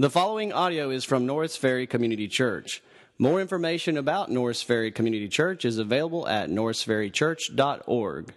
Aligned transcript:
The 0.00 0.10
following 0.10 0.52
audio 0.52 0.90
is 0.90 1.02
from 1.02 1.26
Norris 1.26 1.56
Ferry 1.56 1.84
Community 1.84 2.28
Church. 2.28 2.84
More 3.18 3.40
information 3.40 3.96
about 3.96 4.30
Norris 4.30 4.62
Ferry 4.62 4.92
Community 4.92 5.26
Church 5.26 5.64
is 5.64 5.78
available 5.78 6.28
at 6.28 6.48
norrisferrychurch.org. 6.50 8.32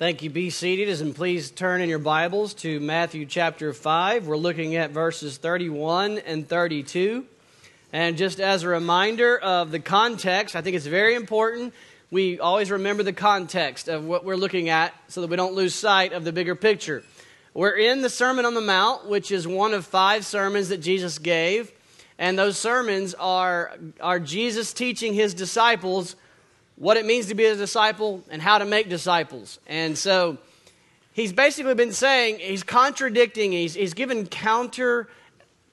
Thank 0.00 0.22
you. 0.24 0.30
Be 0.30 0.50
seated 0.50 1.00
and 1.00 1.14
please 1.14 1.52
turn 1.52 1.80
in 1.80 1.88
your 1.88 2.00
Bibles 2.00 2.54
to 2.54 2.80
Matthew 2.80 3.24
chapter 3.24 3.72
5. 3.72 4.26
We're 4.26 4.36
looking 4.36 4.74
at 4.74 4.90
verses 4.90 5.36
31 5.36 6.18
and 6.18 6.48
32. 6.48 7.24
And 7.92 8.16
just 8.16 8.40
as 8.40 8.64
a 8.64 8.68
reminder 8.68 9.38
of 9.38 9.70
the 9.70 9.78
context, 9.78 10.56
I 10.56 10.60
think 10.60 10.74
it's 10.74 10.86
very 10.86 11.14
important 11.14 11.72
we 12.12 12.38
always 12.38 12.70
remember 12.70 13.02
the 13.02 13.14
context 13.14 13.88
of 13.88 14.04
what 14.04 14.22
we're 14.22 14.36
looking 14.36 14.68
at 14.68 14.92
so 15.08 15.22
that 15.22 15.30
we 15.30 15.36
don't 15.36 15.54
lose 15.54 15.74
sight 15.74 16.12
of 16.12 16.24
the 16.24 16.32
bigger 16.32 16.54
picture. 16.54 17.02
We're 17.54 17.76
in 17.76 18.00
the 18.00 18.08
Sermon 18.08 18.46
on 18.46 18.54
the 18.54 18.62
Mount, 18.62 19.06
which 19.08 19.30
is 19.30 19.46
one 19.46 19.74
of 19.74 19.84
five 19.84 20.24
sermons 20.24 20.70
that 20.70 20.78
Jesus 20.78 21.18
gave. 21.18 21.70
And 22.18 22.38
those 22.38 22.58
sermons 22.58 23.14
are, 23.14 23.72
are 24.00 24.18
Jesus 24.18 24.72
teaching 24.72 25.12
his 25.12 25.34
disciples 25.34 26.16
what 26.76 26.96
it 26.96 27.04
means 27.04 27.26
to 27.26 27.34
be 27.34 27.44
a 27.44 27.54
disciple 27.54 28.22
and 28.30 28.40
how 28.40 28.56
to 28.56 28.64
make 28.64 28.88
disciples. 28.88 29.58
And 29.66 29.98
so 29.98 30.38
he's 31.12 31.32
basically 31.32 31.74
been 31.74 31.92
saying, 31.92 32.38
he's 32.38 32.62
contradicting, 32.62 33.52
he's, 33.52 33.74
he's 33.74 33.92
given 33.92 34.26
counter 34.26 35.08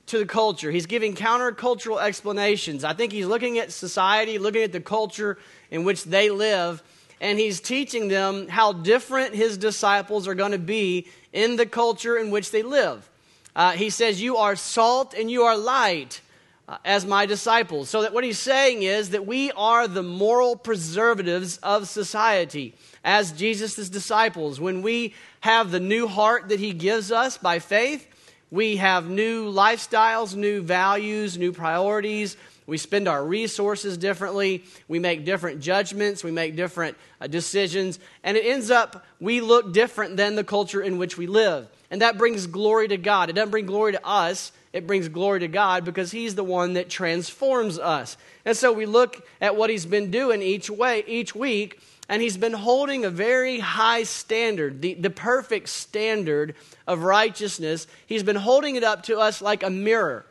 to 0.08 0.17
the 0.17 0.25
culture. 0.25 0.72
He's 0.72 0.86
giving 0.86 1.16
countercultural 1.16 2.02
explanations. 2.02 2.84
I 2.84 2.94
think 2.94 3.14
he's 3.14 3.25
looking 3.25 3.58
at 3.58 3.72
society, 3.72 4.38
looking 4.38 4.64
at 4.64 4.73
the 4.73 4.81
culture 4.81 5.38
in 5.72 5.86
which 5.86 6.03
they 6.03 6.30
live, 6.30 6.84
and 7.22 7.38
he's 7.38 7.59
teaching 7.59 8.08
them 8.08 8.48
how 8.48 8.73
different 8.73 9.36
his 9.36 9.58
disciples 9.58 10.28
are 10.28 10.36
going 10.36 10.52
to 10.52 10.58
be 10.58 11.08
in 11.34 11.55
the 11.55 11.66
culture 11.66 12.18
in 12.18 12.32
which 12.32 12.52
they 12.52 12.64
live. 12.64 13.09
Uh, 13.55 13.72
he 13.72 13.90
says, 13.90 14.22
You 14.22 14.38
are 14.38 14.55
salt 14.55 15.14
and 15.14 15.30
you 15.30 15.44
are 15.44 15.58
light 15.58 16.22
uh, 16.68 16.78
as 16.86 17.05
my 17.05 17.26
disciples. 17.26 17.90
So 17.90 18.04
that 18.04 18.14
what 18.14 18.23
he's 18.23 18.40
saying 18.40 18.84
is 18.84 19.09
that 19.09 19.26
we 19.26 19.52
are 19.52 19.88
the 19.88 20.03
moral 20.03 20.56
preservatives 20.56 21.58
of 21.58 21.88
society 21.88 22.76
as 23.03 23.31
Jesus' 23.31 23.89
disciples. 23.89 24.59
When 24.59 24.81
we 24.81 25.14
have 25.42 25.72
the 25.72 25.80
new 25.80 26.08
heart 26.08 26.50
that 26.50 26.59
he 26.59 26.73
gives 26.73 27.11
us 27.11 27.38
by 27.38 27.59
faith, 27.59 28.08
we 28.52 28.78
have 28.78 29.09
new 29.09 29.52
lifestyles, 29.52 30.36
new 30.36 30.61
values, 30.61 31.38
new 31.38 31.52
priorities, 31.52 32.36
we 32.70 32.78
spend 32.78 33.08
our 33.08 33.23
resources 33.25 33.98
differently. 33.98 34.64
We 34.88 35.00
make 35.00 35.25
different 35.25 35.59
judgments. 35.59 36.23
We 36.23 36.31
make 36.31 36.56
different 36.56 36.95
uh, 37.20 37.28
decisions. 37.28 38.00
And 38.23 38.38
it 38.38 38.45
ends 38.45 38.72
up, 38.72 39.06
we 39.20 39.42
look 39.42 39.73
different 39.73 40.17
than 40.17 40.36
the 40.36 40.44
culture 40.44 40.81
in 40.81 40.98
which 40.98 41.17
we 41.17 41.28
live. 41.28 41.67
And 41.92 42.02
that 42.02 42.17
brings 42.17 42.48
glory 42.48 42.88
to 42.89 42.98
God. 42.98 43.30
It 43.30 43.34
doesn't 43.34 43.52
bring 43.52 43.66
glory 43.66 43.94
to 43.94 44.06
us, 44.06 44.52
it 44.72 44.86
brings 44.86 45.09
glory 45.09 45.39
to 45.39 45.48
God 45.48 45.84
because 45.84 46.11
He's 46.11 46.36
the 46.36 46.44
one 46.44 46.73
that 46.73 46.89
transforms 46.89 47.80
us. 47.80 48.17
And 48.45 48.56
so 48.56 48.72
we 48.72 48.86
look 48.86 49.26
at 49.42 49.56
what 49.56 49.70
He's 49.70 49.86
been 49.86 50.11
doing 50.11 50.42
each 50.42 50.70
way, 50.70 51.04
each 51.08 51.33
week, 51.33 51.81
and 52.08 52.22
He's 52.22 52.38
been 52.38 52.54
holding 52.54 53.04
a 53.04 53.09
very 53.09 53.59
high 53.59 54.04
standard, 54.04 54.81
the, 54.81 54.94
the 54.94 55.09
perfect 55.09 55.70
standard 55.70 56.56
of 56.86 57.02
righteousness. 57.02 57.88
He's 58.06 58.23
been 58.23 58.36
holding 58.36 58.76
it 58.76 58.83
up 58.83 59.04
to 59.04 59.17
us 59.17 59.42
like 59.42 59.64
a 59.64 59.72
mirror. 59.72 60.26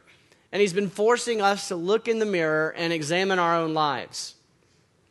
And 0.51 0.61
he's 0.61 0.73
been 0.73 0.89
forcing 0.89 1.43
us 1.43 1.69
to 1.69 1.77
look 1.77 2.09
in 2.09 2.19
the 2.19 2.27
mirror 2.27 2.75
and 2.77 2.93
examine 2.93 3.39
our 3.39 3.57
own 3.57 3.75
lives. 3.75 4.35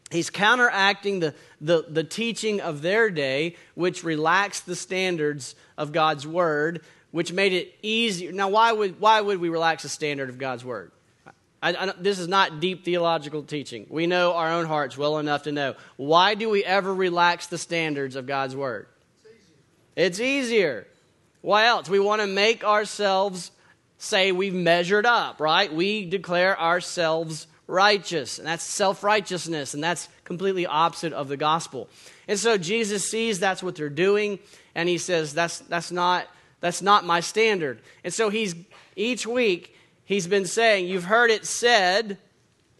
He's 0.09 0.29
counteracting 0.29 1.19
the, 1.19 1.35
the, 1.59 1.85
the 1.87 2.03
teaching 2.03 2.61
of 2.61 2.81
their 2.81 3.09
day, 3.09 3.55
which 3.75 4.03
relaxed 4.03 4.65
the 4.65 4.75
standards 4.75 5.55
of 5.77 5.91
God's 5.91 6.25
word, 6.25 6.81
which 7.11 7.33
made 7.33 7.53
it 7.53 7.75
easier. 7.81 8.31
Now, 8.31 8.49
why 8.49 8.71
would, 8.71 8.99
why 8.99 9.19
would 9.19 9.39
we 9.39 9.49
relax 9.49 9.83
the 9.83 9.89
standard 9.89 10.29
of 10.29 10.37
God's 10.37 10.63
word? 10.63 10.91
I, 11.61 11.73
I, 11.73 11.93
this 11.99 12.19
is 12.19 12.27
not 12.27 12.59
deep 12.59 12.85
theological 12.85 13.43
teaching. 13.43 13.85
We 13.89 14.07
know 14.07 14.33
our 14.33 14.51
own 14.51 14.65
hearts 14.65 14.97
well 14.97 15.17
enough 15.17 15.43
to 15.43 15.51
know. 15.51 15.75
Why 15.97 16.35
do 16.35 16.49
we 16.49 16.63
ever 16.63 16.93
relax 16.93 17.47
the 17.47 17.57
standards 17.57 18.15
of 18.15 18.27
God's 18.27 18.55
word? 18.55 18.87
It's 19.23 19.27
easier. 19.27 20.05
It's 20.07 20.19
easier. 20.19 20.87
Why 21.41 21.65
else? 21.65 21.89
We 21.89 21.99
want 21.99 22.21
to 22.21 22.27
make 22.27 22.63
ourselves 22.63 23.51
say 23.97 24.31
we've 24.31 24.53
measured 24.53 25.05
up, 25.05 25.39
right? 25.39 25.73
We 25.73 26.05
declare 26.05 26.59
ourselves 26.59 27.47
righteous, 27.67 28.39
and 28.39 28.47
that's 28.47 28.63
self 28.63 29.03
righteousness, 29.03 29.73
and 29.73 29.83
that's 29.83 30.07
completely 30.23 30.65
opposite 30.65 31.13
of 31.13 31.27
the 31.27 31.37
gospel. 31.37 31.89
And 32.27 32.39
so 32.39 32.57
Jesus 32.57 33.09
sees 33.09 33.39
that's 33.39 33.63
what 33.63 33.75
they're 33.75 33.89
doing, 33.89 34.39
and 34.75 34.87
he 34.87 34.97
says, 34.97 35.33
That's, 35.33 35.59
that's, 35.59 35.91
not, 35.91 36.27
that's 36.59 36.81
not 36.81 37.05
my 37.05 37.19
standard. 37.19 37.81
And 38.03 38.13
so 38.13 38.29
he's 38.29 38.55
each 38.95 39.27
week, 39.27 39.75
he's 40.05 40.27
been 40.27 40.45
saying, 40.45 40.87
You've 40.87 41.05
heard 41.05 41.29
it 41.29 41.45
said 41.45 42.17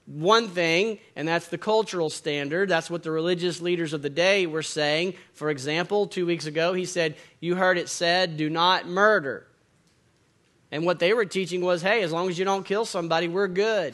one 0.05 0.47
thing, 0.47 0.99
and 1.17 1.27
that's 1.27 1.49
the 1.49 1.57
cultural 1.57 2.09
standard. 2.09 2.69
That's 2.69 2.89
what 2.89 3.03
the 3.03 3.11
religious 3.11 3.59
leaders 3.59 3.91
of 3.91 4.01
the 4.01 4.09
day 4.09 4.47
were 4.47 4.63
saying. 4.63 5.15
For 5.33 5.49
example, 5.49 6.07
two 6.07 6.25
weeks 6.25 6.45
ago, 6.45 6.73
he 6.73 6.85
said, 6.85 7.15
You 7.41 7.55
heard 7.55 7.77
it 7.77 7.89
said, 7.89 8.37
do 8.37 8.49
not 8.49 8.87
murder. 8.87 9.45
And 10.71 10.85
what 10.85 10.99
they 10.99 11.13
were 11.13 11.25
teaching 11.25 11.61
was 11.61 11.81
hey, 11.81 12.03
as 12.03 12.11
long 12.11 12.29
as 12.29 12.37
you 12.37 12.45
don't 12.45 12.65
kill 12.65 12.85
somebody, 12.85 13.27
we're 13.27 13.47
good. 13.47 13.93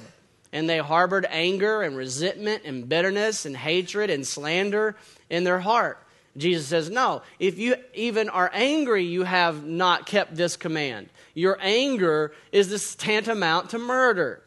And 0.51 0.69
they 0.69 0.77
harbored 0.77 1.25
anger 1.29 1.81
and 1.81 1.97
resentment 1.97 2.63
and 2.65 2.87
bitterness 2.87 3.45
and 3.45 3.57
hatred 3.57 4.09
and 4.09 4.25
slander 4.25 4.95
in 5.29 5.43
their 5.43 5.59
heart. 5.59 5.99
Jesus 6.37 6.67
says, 6.67 6.89
No, 6.89 7.21
if 7.39 7.57
you 7.57 7.75
even 7.93 8.29
are 8.29 8.49
angry, 8.53 9.03
you 9.03 9.23
have 9.23 9.65
not 9.65 10.05
kept 10.05 10.35
this 10.35 10.55
command. 10.55 11.09
Your 11.33 11.57
anger 11.61 12.33
is 12.51 12.69
this 12.69 12.95
tantamount 12.95 13.71
to 13.71 13.79
murder. 13.79 14.41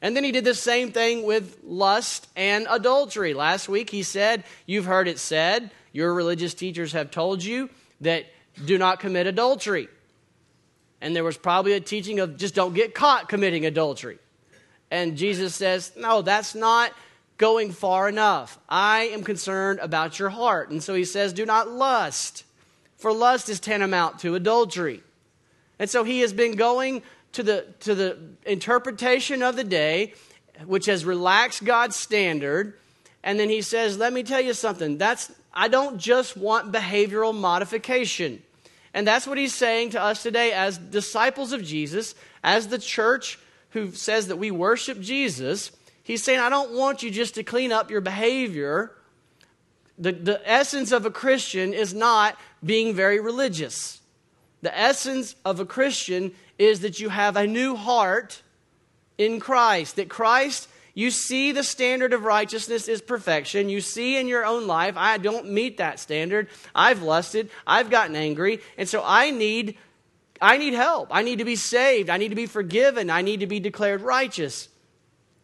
And 0.00 0.14
then 0.14 0.22
he 0.22 0.32
did 0.32 0.44
the 0.44 0.54
same 0.54 0.92
thing 0.92 1.24
with 1.24 1.58
lust 1.64 2.28
and 2.36 2.66
adultery. 2.70 3.34
Last 3.34 3.68
week 3.68 3.90
he 3.90 4.02
said, 4.02 4.44
You've 4.66 4.84
heard 4.84 5.08
it 5.08 5.18
said, 5.18 5.70
your 5.92 6.14
religious 6.14 6.54
teachers 6.54 6.92
have 6.92 7.10
told 7.10 7.42
you 7.42 7.70
that 8.02 8.26
do 8.64 8.78
not 8.78 9.00
commit 9.00 9.26
adultery. 9.26 9.88
And 11.00 11.14
there 11.14 11.24
was 11.24 11.36
probably 11.36 11.72
a 11.74 11.80
teaching 11.80 12.20
of 12.20 12.36
just 12.36 12.54
don't 12.54 12.74
get 12.74 12.94
caught 12.94 13.28
committing 13.28 13.66
adultery. 13.66 14.18
And 14.90 15.16
Jesus 15.16 15.54
says, 15.54 15.92
No, 15.96 16.22
that's 16.22 16.54
not 16.54 16.92
going 17.36 17.70
far 17.72 18.08
enough. 18.08 18.58
I 18.68 19.04
am 19.12 19.22
concerned 19.22 19.78
about 19.80 20.18
your 20.18 20.28
heart. 20.28 20.70
And 20.70 20.82
so 20.82 20.94
he 20.94 21.04
says, 21.04 21.32
Do 21.32 21.46
not 21.46 21.68
lust, 21.68 22.44
for 22.96 23.12
lust 23.12 23.48
is 23.48 23.60
tantamount 23.60 24.18
to 24.20 24.34
adultery. 24.34 25.02
And 25.78 25.88
so 25.88 26.04
he 26.04 26.20
has 26.20 26.32
been 26.32 26.56
going 26.56 27.02
to 27.32 27.42
the, 27.42 27.66
to 27.80 27.94
the 27.94 28.18
interpretation 28.44 29.42
of 29.42 29.54
the 29.54 29.64
day, 29.64 30.14
which 30.66 30.86
has 30.86 31.04
relaxed 31.04 31.64
God's 31.64 31.94
standard. 31.94 32.74
And 33.22 33.38
then 33.38 33.48
he 33.48 33.62
says, 33.62 33.98
Let 33.98 34.12
me 34.12 34.22
tell 34.22 34.40
you 34.40 34.54
something. 34.54 34.98
That's, 34.98 35.30
I 35.52 35.68
don't 35.68 35.98
just 35.98 36.36
want 36.36 36.72
behavioral 36.72 37.34
modification. 37.34 38.42
And 38.94 39.06
that's 39.06 39.26
what 39.26 39.38
he's 39.38 39.54
saying 39.54 39.90
to 39.90 40.02
us 40.02 40.22
today 40.22 40.52
as 40.52 40.78
disciples 40.78 41.52
of 41.52 41.62
Jesus, 41.62 42.14
as 42.42 42.68
the 42.68 42.78
church 42.78 43.38
who 43.70 43.92
says 43.92 44.28
that 44.28 44.36
we 44.36 44.50
worship 44.50 45.00
Jesus. 45.00 45.70
He's 46.02 46.22
saying, 46.22 46.40
I 46.40 46.48
don't 46.48 46.72
want 46.72 47.02
you 47.02 47.10
just 47.10 47.34
to 47.34 47.42
clean 47.42 47.70
up 47.70 47.90
your 47.90 48.00
behavior. 48.00 48.92
The, 49.98 50.12
the 50.12 50.48
essence 50.48 50.92
of 50.92 51.04
a 51.04 51.10
Christian 51.10 51.74
is 51.74 51.92
not 51.92 52.38
being 52.64 52.94
very 52.94 53.20
religious. 53.20 54.00
The 54.62 54.76
essence 54.76 55.34
of 55.44 55.60
a 55.60 55.66
Christian 55.66 56.32
is 56.58 56.80
that 56.80 56.98
you 56.98 57.10
have 57.10 57.36
a 57.36 57.46
new 57.46 57.76
heart 57.76 58.42
in 59.18 59.38
Christ, 59.40 59.96
that 59.96 60.08
Christ 60.08 60.68
you 60.98 61.12
see 61.12 61.52
the 61.52 61.62
standard 61.62 62.12
of 62.12 62.24
righteousness 62.24 62.88
is 62.88 63.00
perfection. 63.00 63.68
You 63.68 63.80
see 63.80 64.16
in 64.16 64.26
your 64.26 64.44
own 64.44 64.66
life, 64.66 64.94
I 64.96 65.16
don't 65.18 65.48
meet 65.48 65.76
that 65.76 66.00
standard. 66.00 66.48
I've 66.74 67.02
lusted, 67.02 67.50
I've 67.64 67.88
gotten 67.88 68.16
angry, 68.16 68.58
and 68.76 68.88
so 68.88 69.04
I 69.06 69.30
need 69.30 69.78
I 70.40 70.58
need 70.58 70.74
help. 70.74 71.10
I 71.12 71.22
need 71.22 71.38
to 71.38 71.44
be 71.44 71.54
saved. 71.54 72.10
I 72.10 72.16
need 72.16 72.30
to 72.30 72.34
be 72.34 72.46
forgiven. 72.46 73.10
I 73.10 73.22
need 73.22 73.40
to 73.40 73.46
be 73.46 73.60
declared 73.60 74.00
righteous. 74.00 74.68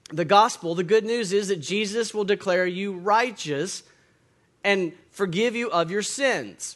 The 0.09 0.25
gospel, 0.25 0.75
the 0.75 0.83
good 0.83 1.05
news 1.05 1.33
is 1.33 1.47
that 1.47 1.61
Jesus 1.61 2.13
will 2.13 2.25
declare 2.25 2.67
you 2.67 2.95
righteous 2.95 3.85
and 4.65 4.93
forgive 5.13 5.55
you 5.55 5.71
of 5.71 5.89
your 5.89 6.03
sins. 6.03 6.75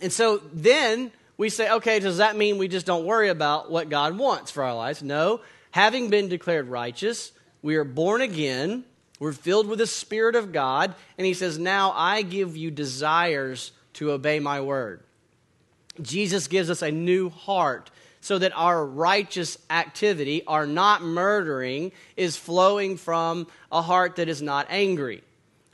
And 0.00 0.10
so 0.10 0.40
then 0.54 1.12
we 1.36 1.50
say, 1.50 1.70
okay, 1.70 1.98
does 1.98 2.16
that 2.16 2.34
mean 2.34 2.56
we 2.56 2.68
just 2.68 2.86
don't 2.86 3.04
worry 3.04 3.28
about 3.28 3.70
what 3.70 3.90
God 3.90 4.16
wants 4.16 4.50
for 4.50 4.62
our 4.62 4.74
lives? 4.74 5.02
No 5.02 5.42
having 5.70 6.10
been 6.10 6.28
declared 6.28 6.68
righteous, 6.68 7.32
we 7.62 7.76
are 7.76 7.84
born 7.84 8.20
again, 8.20 8.84
we're 9.18 9.32
filled 9.32 9.68
with 9.68 9.78
the 9.78 9.86
Spirit 9.86 10.34
of 10.34 10.52
God, 10.52 10.94
and 11.18 11.26
he 11.26 11.34
says, 11.34 11.58
Now 11.58 11.92
I 11.92 12.22
give 12.22 12.56
you 12.56 12.70
desires 12.70 13.72
to 13.94 14.12
obey 14.12 14.40
my 14.40 14.60
word. 14.60 15.02
Jesus 16.00 16.46
gives 16.46 16.70
us 16.70 16.82
a 16.82 16.90
new 16.90 17.28
heart 17.28 17.90
so 18.20 18.38
that 18.38 18.52
our 18.54 18.84
righteous 18.84 19.58
activity, 19.68 20.44
our 20.46 20.66
not 20.66 21.02
murdering, 21.02 21.92
is 22.16 22.36
flowing 22.36 22.96
from 22.96 23.46
a 23.72 23.82
heart 23.82 24.16
that 24.16 24.28
is 24.28 24.42
not 24.42 24.66
angry. 24.68 25.22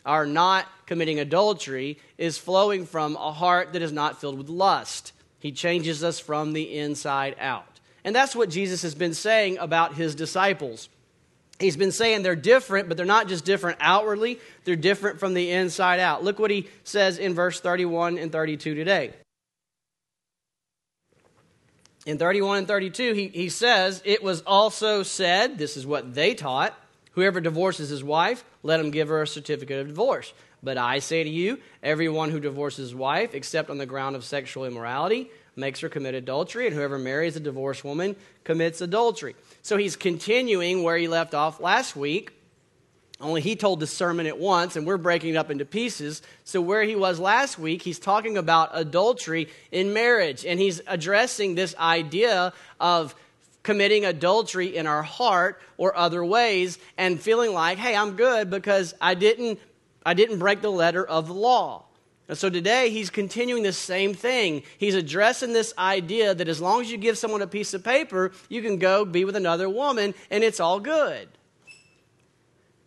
Our 0.05 0.27
not 0.27 0.67
committing 0.87 1.19
adultery 1.19 1.99
is 2.17 2.39
flowing 2.39 2.87
from 2.87 3.17
a 3.17 3.33
heart 3.33 3.73
that 3.73 3.83
is 3.83 3.93
not 3.93 4.21
filled 4.21 4.39
with 4.39 4.49
lust. 4.49 5.13
He 5.41 5.51
changes 5.51 6.05
us 6.05 6.21
from 6.21 6.53
the 6.53 6.79
inside 6.79 7.35
out. 7.41 7.76
And 8.07 8.15
that's 8.15 8.37
what 8.37 8.51
Jesus 8.51 8.83
has 8.83 8.95
been 8.95 9.15
saying 9.15 9.59
about 9.59 9.95
his 9.95 10.15
disciples. 10.15 10.89
He's 11.59 11.77
been 11.77 11.91
saying 11.91 12.23
they're 12.23 12.37
different, 12.37 12.87
but 12.87 12.97
they're 12.97 13.05
not 13.05 13.27
just 13.27 13.45
different 13.45 13.79
outwardly, 13.81 14.39
they're 14.65 14.77
different 14.77 15.19
from 15.19 15.35
the 15.35 15.51
inside 15.51 15.99
out. 15.99 16.23
Look 16.23 16.39
what 16.39 16.53
he 16.53 16.69
says 16.85 17.19
in 17.19 17.35
verse 17.35 17.59
31 17.61 18.17
and 18.17 18.31
32 18.31 18.77
today. 18.77 19.13
In 22.07 22.17
31 22.17 22.59
and 22.59 22.69
32, 22.69 23.13
he, 23.15 23.27
he 23.29 23.49
says, 23.49 24.01
It 24.05 24.23
was 24.23 24.43
also 24.43 25.03
said, 25.03 25.59
this 25.59 25.77
is 25.77 25.85
what 25.85 26.15
they 26.15 26.35
taught, 26.35 26.79
whoever 27.13 27.41
divorces 27.41 27.89
his 27.89 28.05
wife, 28.05 28.45
let 28.63 28.79
him 28.79 28.93
give 28.93 29.09
her 29.09 29.23
a 29.23 29.27
certificate 29.27 29.81
of 29.81 29.89
divorce. 29.89 30.33
But 30.63 30.79
I 30.79 31.01
say 31.01 31.25
to 31.25 31.31
you, 31.31 31.59
everyone 31.83 32.31
who 32.31 32.39
divorces 32.39 32.91
his 32.91 32.95
wife, 32.95 33.35
except 33.35 33.69
on 33.69 33.79
the 33.79 33.87
ground 33.87 34.15
of 34.15 34.25
sexual 34.25 34.65
immorality, 34.65 35.31
makes 35.57 35.81
her 35.81 35.89
commit 35.89 36.15
adultery, 36.15 36.67
and 36.67 36.77
whoever 36.77 36.99
marries 36.99 37.37
a 37.37 37.41
divorced 37.41 37.83
woman 37.83 38.15
commits 38.45 38.81
adultery. 38.81 39.35
So 39.63 39.77
he's 39.77 39.97
continuing 39.97 40.83
where 40.83 40.97
he 40.97 41.09
left 41.09 41.35
off 41.35 41.61
last 41.61 41.97
week. 41.97 42.33
Only 43.19 43.41
he 43.41 43.57
told 43.57 43.81
the 43.81 43.87
sermon 43.87 44.27
at 44.27 44.39
once, 44.39 44.77
and 44.77 44.87
we're 44.87 44.99
breaking 44.99 45.31
it 45.31 45.37
up 45.37 45.51
into 45.51 45.65
pieces. 45.65 46.21
So, 46.45 46.61
where 46.61 46.83
he 46.83 46.95
was 46.95 47.19
last 47.19 47.59
week, 47.59 47.81
he's 47.81 47.99
talking 47.99 48.37
about 48.37 48.71
adultery 48.75 49.49
in 49.73 49.95
marriage, 49.95 50.45
and 50.45 50.61
he's 50.61 50.83
addressing 50.87 51.55
this 51.55 51.75
idea 51.77 52.53
of 52.79 53.15
committing 53.63 54.05
adultery 54.05 54.77
in 54.77 54.87
our 54.87 55.03
heart 55.03 55.61
or 55.79 55.97
other 55.97 56.25
ways 56.25 56.79
and 56.97 57.19
feeling 57.21 57.53
like, 57.53 57.79
hey, 57.79 57.97
I'm 57.97 58.15
good 58.15 58.49
because 58.49 58.95
I 59.01 59.15
didn't, 59.15 59.59
I 60.05 60.15
didn't 60.15 60.39
break 60.39 60.61
the 60.61 60.71
letter 60.71 61.05
of 61.05 61.27
the 61.27 61.35
law. 61.35 61.86
And 62.29 62.37
so 62.37 62.51
today 62.51 62.91
he's 62.91 63.11
continuing 63.11 63.63
the 63.63 63.73
same 63.73 64.13
thing. 64.13 64.63
He's 64.79 64.95
addressing 64.95 65.53
this 65.53 65.73
idea 65.79 66.35
that 66.35 66.49
as 66.49 66.61
long 66.61 66.81
as 66.81 66.91
you 66.91 66.97
give 66.97 67.19
someone 67.19 67.43
a 67.43 67.47
piece 67.47 67.73
of 67.73 67.85
paper, 67.85 68.33
you 68.49 68.63
can 68.63 68.79
go 68.79 69.05
be 69.05 69.25
with 69.25 69.37
another 69.37 69.69
woman 69.69 70.15
and 70.31 70.43
it's 70.43 70.59
all 70.59 70.81
good. 70.81 71.29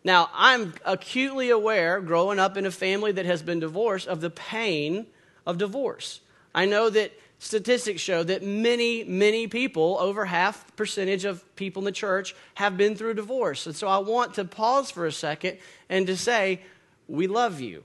Now, 0.04 0.30
I'm 0.34 0.74
acutely 0.86 1.50
aware, 1.50 2.00
growing 2.00 2.40
up 2.40 2.58
in 2.58 2.66
a 2.66 2.72
family 2.72 3.12
that 3.14 3.26
has 3.26 3.42
been 3.42 3.60
divorced, 3.60 4.08
of 4.08 4.22
the 4.22 4.30
pain 4.30 5.08
of 5.46 5.58
divorce. 5.58 6.22
I 6.56 6.66
know 6.66 6.90
that 6.90 7.12
statistics 7.38 8.02
show 8.02 8.24
that 8.24 8.44
many, 8.44 9.04
many 9.04 9.48
people, 9.48 9.98
over 10.00 10.26
half 10.26 10.76
percentage 10.76 11.26
of 11.26 11.44
people 11.56 11.82
in 11.82 11.86
the 11.86 11.92
church, 11.92 12.36
have 12.56 12.78
been 12.78 12.96
through 12.96 13.16
divorce. 13.16 13.66
And 13.66 13.76
so 13.76 13.88
I 13.88 13.98
want 13.98 14.36
to 14.36 14.46
pause 14.46 14.90
for 14.90 15.06
a 15.06 15.12
second 15.12 15.58
and 15.90 16.08
to 16.08 16.16
say, 16.16 16.62
we 17.08 17.28
love 17.28 17.60
you. 17.60 17.84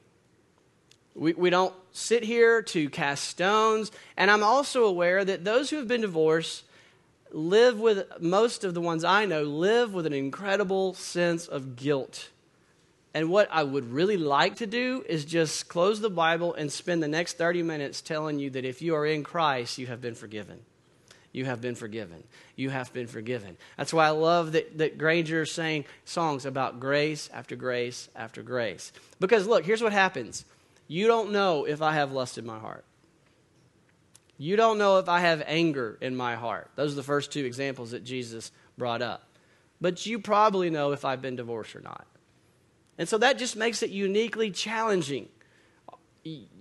We, 1.15 1.33
we 1.35 1.51
don't 1.51 1.75
sit 1.93 2.25
here 2.25 2.63
to 2.63 2.91
cast 2.91 3.25
stones. 3.25 3.93
And 4.17 4.31
I'm 4.31 4.43
also 4.43 4.85
aware 4.85 5.25
that 5.25 5.45
those 5.45 5.71
who 5.71 5.77
have 5.77 5.89
been 5.89 6.01
divorced 6.01 6.65
live 7.31 7.79
with, 7.79 8.07
most 8.21 8.65
of 8.65 8.75
the 8.75 8.81
ones 8.81 9.05
I 9.05 9.25
know, 9.25 9.43
live 9.43 9.95
with 9.95 10.07
an 10.07 10.13
incredible 10.13 10.95
sense 10.95 11.47
of 11.47 11.77
guilt. 11.77 12.31
And 13.13 13.31
what 13.31 13.49
I 13.53 13.63
would 13.63 13.93
really 13.93 14.17
like 14.17 14.57
to 14.57 14.67
do 14.67 15.05
is 15.09 15.25
just 15.25 15.69
close 15.69 16.01
the 16.01 16.11
Bible 16.11 16.55
and 16.55 16.71
spend 16.71 17.01
the 17.01 17.09
next 17.09 17.39
30 17.39 17.63
minutes 17.63 18.01
telling 18.01 18.41
you 18.41 18.51
that 18.51 18.65
if 18.65 18.83
you 18.83 18.97
are 18.97 19.07
in 19.07 19.23
Christ, 19.23 19.79
you 19.79 19.87
have 19.87 20.01
been 20.01 20.17
forgiven. 20.17 20.61
You 21.31 21.45
have 21.45 21.61
been 21.61 21.75
forgiven. 21.77 22.25
You 22.57 22.71
have 22.71 22.93
been 22.93 23.07
forgiven. 23.07 23.57
That's 23.77 23.93
why 23.93 24.07
I 24.07 24.11
love 24.11 24.53
that, 24.53 24.79
that 24.79 24.99
Granger 24.99 25.43
is 25.43 25.53
saying 25.53 25.85
songs 26.05 26.45
about 26.45 26.81
grace 26.81 27.29
after 27.33 27.57
grace 27.57 28.09
after 28.15 28.43
grace. 28.43 28.93
Because 29.21 29.47
look, 29.47 29.65
here's 29.65 29.83
what 29.83 29.93
happens 29.93 30.45
you 30.87 31.07
don't 31.07 31.33
know 31.33 31.65
if 31.65 31.83
I 31.83 31.95
have 31.95 32.13
lust 32.13 32.39
in 32.39 32.47
my 32.47 32.59
heart. 32.59 32.85
You 34.37 34.57
don't 34.57 34.79
know 34.79 34.99
if 34.99 35.09
I 35.09 35.21
have 35.21 35.43
anger 35.47 35.97
in 36.01 36.17
my 36.17 36.35
heart. 36.35 36.71
Those 36.75 36.93
are 36.93 36.97
the 36.97 37.03
first 37.03 37.33
two 37.33 37.45
examples 37.45 37.93
that 37.93 38.05
Jesus 38.05 38.51
brought 38.77 39.01
up. 39.01 39.23
But 39.81 40.07
you 40.07 40.19
probably 40.19 40.71
know 40.71 40.93
if 40.93 41.05
I've 41.05 41.23
been 41.23 41.37
divorced 41.37 41.77
or 41.77 41.81
not. 41.81 42.07
And 42.99 43.09
so 43.09 43.19
that 43.19 43.39
just 43.39 43.57
makes 43.57 43.83
it 43.83 43.91
uniquely 43.91 44.51
challenging. 44.51 45.29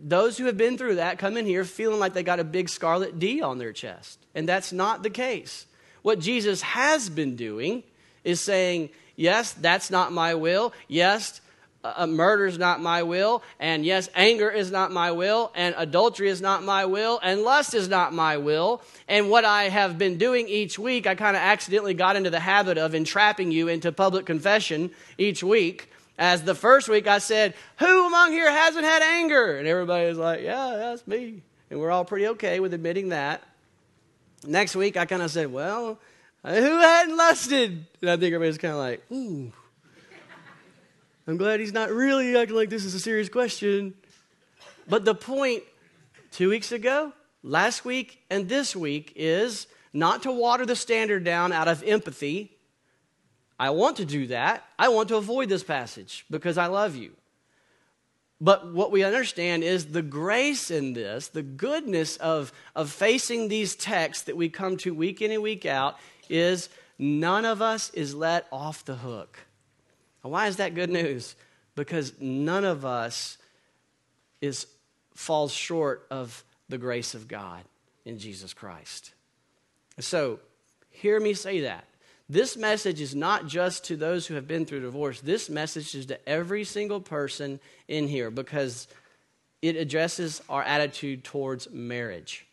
Those 0.02 0.38
who 0.38 0.46
have 0.46 0.58
been 0.58 0.78
through 0.78 0.96
that 0.96 1.20
come 1.20 1.38
in 1.38 1.46
here 1.46 1.64
feeling 1.64 2.00
like 2.00 2.14
they 2.14 2.24
got 2.24 2.40
a 2.40 2.44
big 2.44 2.70
scarlet 2.70 3.18
D 3.18 3.42
on 3.42 3.58
their 3.58 3.72
chest. 3.72 4.20
And 4.36 4.48
that's 4.48 4.74
not 4.74 5.04
the 5.04 5.10
case. 5.10 5.66
What 6.02 6.20
Jesus 6.20 6.62
has 6.62 7.10
been 7.10 7.36
doing 7.36 7.84
is 8.24 8.42
saying, 8.42 8.90
Yes, 9.16 9.54
that's 9.54 9.92
not 9.92 10.12
my 10.12 10.34
will. 10.34 10.74
Yes, 10.88 11.40
uh, 11.84 12.08
murder 12.08 12.46
is 12.46 12.58
not 12.58 12.82
my 12.82 13.04
will, 13.04 13.44
and 13.60 13.86
yes, 13.86 14.10
anger 14.16 14.50
is 14.50 14.72
not 14.72 14.92
my 14.92 15.12
will, 15.12 15.52
and 15.56 15.76
adultery 15.78 16.30
is 16.30 16.42
not 16.42 16.64
my 16.64 16.86
will, 16.86 17.20
and 17.22 17.42
lust 17.42 17.74
is 17.74 17.90
not 17.90 18.14
my 18.14 18.38
will. 18.38 18.82
And 19.08 19.30
what 19.30 19.46
I 19.46 19.64
have 19.64 19.98
been 19.98 20.18
doing 20.18 20.48
each 20.48 20.80
week, 20.80 21.06
I 21.08 21.16
kind 21.16 21.36
of 21.36 21.42
accidentally 21.42 21.94
got 21.94 22.16
into 22.16 22.30
the 22.30 22.40
habit 22.40 22.78
of 22.78 22.96
entrapping 22.96 23.52
you 23.52 23.68
into 23.68 23.92
public 23.92 24.26
confession 24.26 24.92
each 25.18 25.44
week. 25.44 25.90
As 26.18 26.44
the 26.44 26.56
first 26.56 26.88
week 26.90 27.08
I 27.08 27.18
said, 27.18 27.54
Who 27.80 28.08
among 28.08 28.32
here 28.32 28.50
hasn't 28.50 28.86
had 28.86 29.02
anger? 29.02 29.58
And 29.58 29.68
everybody 29.68 30.08
was 30.08 30.18
like, 30.18 30.42
Yeah, 30.42 30.76
that's 30.78 31.06
me. 31.08 31.42
And 31.70 31.80
we're 31.80 31.92
all 31.92 32.06
pretty 32.06 32.28
okay 32.28 32.60
with 32.60 32.74
admitting 32.74 33.10
that. 33.10 33.42
Next 34.46 34.76
week 34.76 34.96
I 34.96 35.06
kind 35.06 35.24
of 35.24 35.32
said, 35.32 35.52
Well, 35.52 35.98
who 36.44 36.52
hadn't 36.52 37.18
lusted? 37.18 37.86
And 38.02 38.10
I 38.10 38.16
think 38.18 38.34
everybody's 38.34 38.60
kind 38.60 38.74
of 38.74 38.80
like, 38.80 39.12
Ooh. 39.12 39.52
I'm 41.26 41.38
glad 41.38 41.62
he's 41.62 41.74
not 41.74 41.90
really 41.90 42.36
acting 42.36 42.56
like 42.56 42.70
this 42.70 42.84
is 42.84 42.94
a 42.94 43.00
serious 43.00 43.30
question. 43.30 43.94
But 44.88 45.06
the 45.06 45.16
point 45.16 45.64
two 46.32 46.50
weeks 46.50 46.72
ago, 46.74 47.14
last 47.44 47.86
week, 47.86 48.20
and 48.30 48.50
this 48.50 48.76
week 48.76 49.14
is 49.16 49.68
not 49.94 50.24
to 50.24 50.32
water 50.32 50.66
the 50.66 50.76
standard 50.76 51.24
down 51.24 51.54
out 51.54 51.70
of 51.70 51.82
empathy. 51.84 52.58
I 53.58 53.70
want 53.70 53.98
to 53.98 54.06
do 54.06 54.28
that. 54.28 54.66
I 54.78 54.90
want 54.90 55.08
to 55.10 55.16
avoid 55.16 55.48
this 55.48 55.64
passage 55.64 56.26
because 56.30 56.58
I 56.58 56.66
love 56.66 56.96
you. 56.96 57.14
But 58.42 58.74
what 58.74 58.92
we 58.92 59.06
understand 59.06 59.64
is 59.64 59.86
the 59.86 60.02
grace 60.02 60.70
in 60.70 60.92
this, 60.92 61.30
the 61.30 61.44
goodness 61.44 62.18
of, 62.18 62.52
of 62.76 62.90
facing 62.90 63.48
these 63.48 63.78
texts 63.78 64.26
that 64.26 64.36
we 64.36 64.50
come 64.50 64.76
to 64.78 64.94
week 64.94 65.22
in 65.22 65.32
and 65.32 65.42
week 65.42 65.66
out, 65.66 65.98
is 66.28 66.68
none 67.00 67.46
of 67.46 67.62
us 67.62 67.90
is 67.92 68.14
let 68.14 68.48
off 68.52 68.84
the 68.84 68.96
hook. 68.96 69.40
Why 70.24 70.48
is 70.48 70.56
that 70.58 70.74
good 70.74 70.90
news? 70.90 71.36
Because 71.76 72.14
none 72.20 72.66
of 72.66 72.86
us 72.86 73.38
is 74.42 74.68
falls 75.14 75.52
short 75.52 76.08
of 76.10 76.44
the 76.70 76.78
grace 76.78 77.14
of 77.14 77.28
God 77.28 77.64
in 78.06 78.18
Jesus 78.18 78.54
Christ. 78.54 79.14
So, 80.00 80.40
hear 80.90 81.20
me 81.20 81.34
say 81.34 81.62
that. 81.62 81.86
This 82.30 82.58
message 82.58 83.02
is 83.02 83.14
not 83.14 83.48
just 83.48 83.86
to 83.86 83.98
those 83.98 84.26
who 84.26 84.34
have 84.36 84.48
been 84.48 84.66
through 84.66 84.82
divorce. 84.82 85.22
This 85.22 85.50
message 85.50 85.94
is 85.94 86.08
to 86.08 86.28
every 86.28 86.64
single 86.64 87.02
person 87.02 87.60
in 87.88 88.08
here 88.08 88.32
because 88.32 88.88
it 89.62 89.76
addresses 89.76 90.42
our 90.50 90.64
attitude 90.64 91.24
towards 91.24 91.70
marriage. 91.70 92.48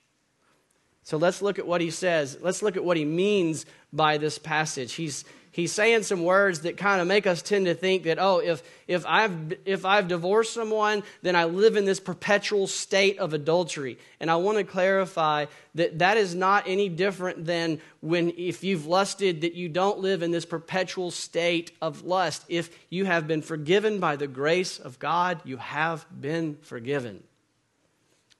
So 1.03 1.17
let's 1.17 1.41
look 1.41 1.59
at 1.59 1.67
what 1.67 1.81
he 1.81 1.91
says. 1.91 2.39
Let's 2.41 2.63
look 2.63 2.77
at 2.77 2.85
what 2.85 2.97
he 2.97 3.05
means 3.05 3.65
by 3.93 4.19
this 4.19 4.39
passage. 4.39 4.93
He's 4.93 5.25
he's 5.51 5.73
saying 5.73 6.03
some 6.03 6.23
words 6.23 6.61
that 6.61 6.77
kind 6.77 7.01
of 7.01 7.07
make 7.07 7.27
us 7.27 7.43
tend 7.43 7.67
to 7.67 7.75
think 7.75 8.05
that 8.05 8.19
oh 8.19 8.39
if 8.39 8.63
if 8.87 9.05
I've 9.07 9.55
if 9.65 9.85
I've 9.85 10.09
divorced 10.09 10.53
someone 10.53 11.03
then 11.23 11.37
I 11.37 11.45
live 11.45 11.77
in 11.77 11.85
this 11.85 12.01
perpetual 12.01 12.67
state 12.67 13.19
of 13.19 13.33
adultery. 13.33 13.99
And 14.21 14.31
I 14.31 14.37
want 14.37 14.59
to 14.59 14.65
clarify 14.65 15.47
that 15.75 15.99
that 16.01 16.17
is 16.17 16.35
not 16.35 16.65
any 16.67 16.89
different 16.89 17.45
than 17.45 17.81
when 18.01 18.33
if 18.37 18.65
you've 18.65 18.87
lusted 18.87 19.43
that 19.43 19.55
you 19.55 19.69
don't 19.69 19.99
live 19.99 20.23
in 20.23 20.31
this 20.31 20.45
perpetual 20.45 21.11
state 21.11 21.73
of 21.81 22.03
lust. 22.03 22.45
If 22.49 22.77
you 22.89 23.05
have 23.05 23.27
been 23.27 23.43
forgiven 23.43 24.01
by 24.01 24.17
the 24.17 24.27
grace 24.27 24.79
of 24.79 24.99
God 24.99 25.41
you 25.45 25.57
have 25.57 26.07
been 26.21 26.59
forgiven. 26.63 27.23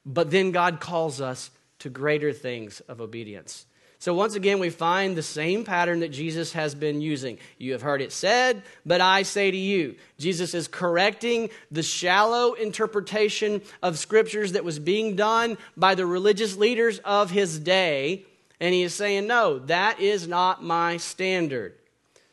But 0.05 0.31
then 0.31 0.51
God 0.51 0.79
calls 0.79 1.21
us 1.21 1.51
to 1.79 1.89
greater 1.89 2.33
things 2.33 2.79
of 2.81 3.01
obedience 3.01 3.65
so 4.01 4.15
once 4.15 4.33
again, 4.33 4.57
we 4.57 4.71
find 4.71 5.15
the 5.15 5.21
same 5.21 5.63
pattern 5.63 5.99
that 5.99 6.09
Jesus 6.09 6.53
has 6.53 6.73
been 6.73 7.01
using. 7.01 7.37
You 7.59 7.73
have 7.73 7.83
heard 7.83 8.01
it 8.01 8.11
said, 8.11 8.63
but 8.83 8.99
I 8.99 9.21
say 9.21 9.51
to 9.51 9.57
you. 9.57 9.95
Jesus 10.17 10.55
is 10.55 10.67
correcting 10.67 11.51
the 11.69 11.83
shallow 11.83 12.53
interpretation 12.53 13.61
of 13.83 13.99
scriptures 13.99 14.53
that 14.53 14.63
was 14.63 14.79
being 14.79 15.15
done 15.15 15.55
by 15.77 15.93
the 15.93 16.07
religious 16.07 16.57
leaders 16.57 16.97
of 17.05 17.29
his 17.29 17.59
day. 17.59 18.25
And 18.59 18.73
he 18.73 18.81
is 18.81 18.95
saying, 18.95 19.27
no, 19.27 19.59
that 19.59 19.99
is 19.99 20.27
not 20.27 20.63
my 20.63 20.97
standard. 20.97 21.75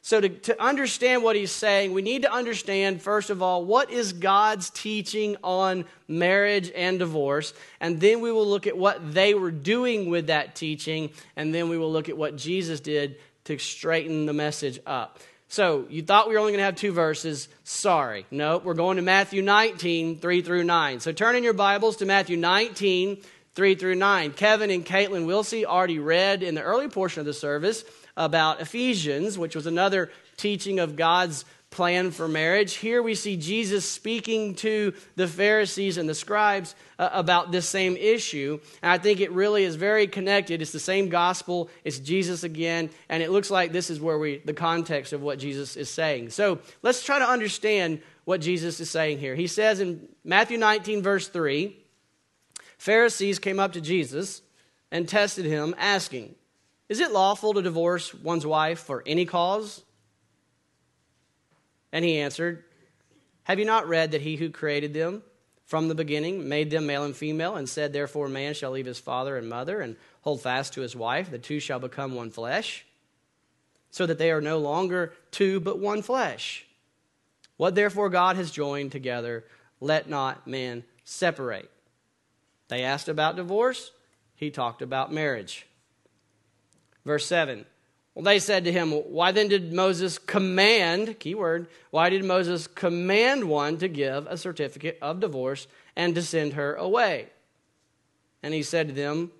So, 0.09 0.23
to, 0.23 0.31
to 0.31 0.59
understand 0.59 1.23
what 1.23 1.37
he's 1.37 1.53
saying, 1.53 1.93
we 1.93 2.01
need 2.01 2.23
to 2.23 2.33
understand, 2.33 3.03
first 3.03 3.29
of 3.29 3.43
all, 3.43 3.67
what 3.67 3.91
is 3.91 4.15
God's 4.15 4.71
teaching 4.71 5.37
on 5.45 5.85
marriage 6.09 6.73
and 6.75 6.99
divorce. 6.99 7.53
And 7.79 8.01
then 8.01 8.23
we 8.23 8.33
will 8.33 8.47
look 8.47 8.67
at 8.67 8.75
what 8.75 9.13
they 9.13 9.35
were 9.35 9.51
doing 9.51 10.09
with 10.09 10.29
that 10.29 10.55
teaching. 10.55 11.11
And 11.37 11.55
then 11.55 11.69
we 11.69 11.77
will 11.77 11.93
look 11.93 12.09
at 12.09 12.17
what 12.17 12.37
Jesus 12.37 12.81
did 12.81 13.17
to 13.45 13.59
straighten 13.59 14.25
the 14.25 14.33
message 14.33 14.81
up. 14.87 15.19
So, 15.49 15.85
you 15.91 16.01
thought 16.01 16.27
we 16.27 16.33
were 16.33 16.41
only 16.41 16.53
going 16.53 16.61
to 16.61 16.65
have 16.65 16.77
two 16.77 16.93
verses. 16.93 17.51
Sorry. 17.65 18.25
No, 18.31 18.57
we're 18.57 18.73
going 18.73 18.97
to 18.97 19.03
Matthew 19.03 19.43
19, 19.43 20.21
3 20.21 20.41
through 20.41 20.65
9. 20.65 21.01
So, 21.01 21.13
turn 21.13 21.37
in 21.37 21.45
your 21.45 21.53
Bibles 21.53 21.99
to 21.99 22.07
Matthew 22.07 22.39
19, 22.39 23.19
3 23.55 23.75
through 23.75 23.97
9. 23.97 24.33
Kevin 24.33 24.71
and 24.71 24.87
Caitlin 24.87 25.27
Wilsey 25.27 25.67
already 25.67 25.99
read 25.99 26.43
in 26.43 26.55
the 26.55 26.63
early 26.63 26.89
portion 26.89 27.21
of 27.21 27.27
the 27.27 27.35
service 27.35 27.85
about 28.19 28.61
Ephesians, 28.61 29.39
which 29.39 29.57
was 29.57 29.67
another 29.67 30.11
teaching 30.37 30.81
of 30.81 30.97
God's 30.97 31.47
plan 31.71 32.11
for 32.11 32.27
marriage. 32.27 32.75
Here 32.75 33.03
we 33.03 33.15
see 33.15 33.37
Jesus 33.37 33.89
speaking 33.89 34.55
to 34.57 34.95
the 35.17 35.29
Pharisees 35.29 35.99
and 35.99 36.09
the 36.09 36.15
scribes 36.15 36.75
uh, 36.99 37.11
about 37.13 37.53
this 37.53 37.69
same 37.69 37.97
issue. 37.97 38.59
And 38.83 38.91
I 38.91 38.99
think 38.99 39.21
it 39.21 39.31
really 39.33 39.65
is 39.65 39.77
very 39.77 40.07
connected. 40.07 40.63
It's 40.63 40.73
the 40.73 40.81
same 40.81 41.09
gospel, 41.09 41.69
it's 41.85 41.99
Jesus 41.99 42.43
again, 42.43 42.91
and 43.09 43.23
it 43.23 43.31
looks 43.31 43.51
like 43.51 43.71
this 43.71 43.91
is 43.91 44.01
where 44.01 44.19
we 44.19 44.39
the 44.39 44.55
context 44.55 45.13
of 45.13 45.23
what 45.23 45.39
Jesus 45.39 45.77
is 45.77 45.91
saying. 45.91 46.31
So, 46.31 46.59
let's 46.83 47.03
try 47.03 47.19
to 47.19 47.29
understand 47.29 48.01
what 48.25 48.41
Jesus 48.41 48.81
is 48.81 48.91
saying 48.91 49.19
here. 49.19 49.35
He 49.35 49.47
says 49.47 49.81
in 49.81 50.09
Matthew 50.25 50.59
19 50.59 51.03
verse 51.03 51.29
3, 51.29 51.77
Pharisees 52.79 53.39
came 53.39 53.61
up 53.61 53.73
to 53.73 53.81
Jesus 53.81 54.43
and 54.91 55.09
tested 55.09 55.45
him 55.45 55.75
asking, 55.79 56.35
"Is 56.89 57.01
it 57.01 57.13
lawful 57.13 57.55
to 57.55 57.63
divorce 57.63 58.15
one's 58.15 58.47
wife 58.47 58.81
for 58.81 59.03
any 59.07 59.27
cause?" 59.27 59.83
And 61.93 62.05
he 62.05 62.19
answered, 62.19 62.65
Have 63.45 63.59
you 63.59 63.65
not 63.65 63.89
read 63.89 64.13
that 64.13 64.21
he 64.21 64.37
who 64.37 64.51
created 64.51 64.93
them 64.93 65.23
from 65.69 65.89
the 65.89 65.95
beginning 65.95 66.49
made 66.49 66.71
them 66.71 66.87
male 66.87 67.05
and 67.05 67.15
female, 67.15 67.55
and 67.55 67.69
said, 67.69 67.93
Therefore, 67.93 68.27
man 68.27 68.55
shall 68.55 68.71
leave 68.71 68.87
his 68.87 68.99
father 68.99 69.37
and 69.37 69.49
mother 69.49 69.83
and 69.83 69.97
hold 70.23 70.41
fast 70.41 70.73
to 70.73 70.81
his 70.81 70.97
wife, 70.97 71.31
the 71.31 71.39
two 71.39 71.61
shall 71.61 71.79
become 71.79 72.15
one 72.15 72.31
flesh, 72.31 72.87
so 73.91 74.07
that 74.07 74.17
they 74.17 74.31
are 74.31 74.41
no 74.41 74.59
longer 74.59 75.13
two 75.31 75.61
but 75.61 75.79
one 75.79 76.01
flesh. 76.01 76.67
What 77.59 77.75
therefore 77.75 78.09
God 78.09 78.37
has 78.37 78.51
joined 78.51 78.93
together, 78.93 79.45
let 79.79 80.09
not 80.09 80.47
man 80.47 80.85
separate. 81.05 81.71
They 82.69 82.83
asked 82.83 83.09
about 83.09 83.37
divorce, 83.37 83.91
he 84.35 84.51
talked 84.51 84.81
about 84.81 85.13
marriage. 85.13 85.67
Verse 87.09 87.25
7 87.25 87.65
well, 88.19 88.25
they 88.25 88.41
said 88.41 88.65
to 88.65 88.73
him, 88.73 88.91
Why 88.91 89.31
then 89.31 89.47
did 89.47 89.73
Moses 89.73 90.19
command, 90.19 91.21
keyword, 91.21 91.69
why 91.93 92.11
did 92.11 92.25
Moses 92.25 92.67
command 92.67 93.45
one 93.49 93.79
to 93.79 93.87
give 93.87 94.27
a 94.27 94.37
certificate 94.37 94.99
of 95.01 95.21
divorce 95.21 95.69
and 95.95 96.17
to 96.17 96.23
send 96.23 96.55
her 96.55 96.75
away? 96.75 97.29
And 98.43 98.53
he 98.53 98.65
said 98.65 98.89
to 98.89 98.93
them, 98.93 99.31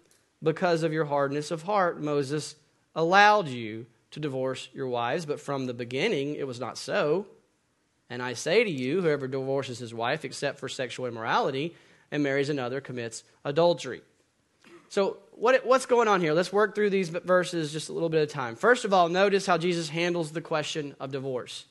Because 0.41 0.85
of 0.85 0.93
your 0.93 1.07
hardness 1.07 1.51
of 1.51 1.65
heart, 1.65 2.01
Moses 2.01 2.55
allowed 2.95 3.49
you 3.49 3.87
to 4.13 4.21
divorce 4.21 4.69
your 4.73 4.87
wives, 4.87 5.27
but 5.27 5.41
from 5.41 5.67
the 5.67 5.75
beginning 5.75 6.37
it 6.37 6.47
was 6.47 6.61
not 6.61 6.79
so. 6.79 7.27
And 8.09 8.23
I 8.23 8.35
say 8.35 8.63
to 8.63 8.71
you, 8.71 9.03
whoever 9.03 9.27
divorces 9.27 9.81
his 9.81 9.93
wife 9.93 10.25
except 10.25 10.61
for 10.61 10.69
sexual 10.69 11.07
immorality 11.07 11.75
and 12.13 12.23
marries 12.23 12.49
another 12.49 12.81
commits 12.81 13.25
adultery. 13.45 14.03
So, 14.89 15.17
what, 15.39 15.65
what's 15.65 15.87
going 15.87 16.09
on 16.09 16.21
here? 16.21 16.33
Let's 16.33 16.53
work 16.53 16.75
through 16.75 16.91
these 16.91 17.09
verses 17.09 17.73
just 17.73 17.89
a 17.89 17.93
little 17.93 18.09
bit 18.09 18.23
of 18.23 18.29
time. 18.29 18.57
First 18.57 18.85
of 18.85 18.93
all, 18.93 19.09
notice 19.09 19.47
how 19.47 19.57
Jesus 19.57 19.89
handles 19.89 20.33
the 20.33 20.41
question 20.41 20.97
of 20.99 21.13
divorce. 21.13 21.65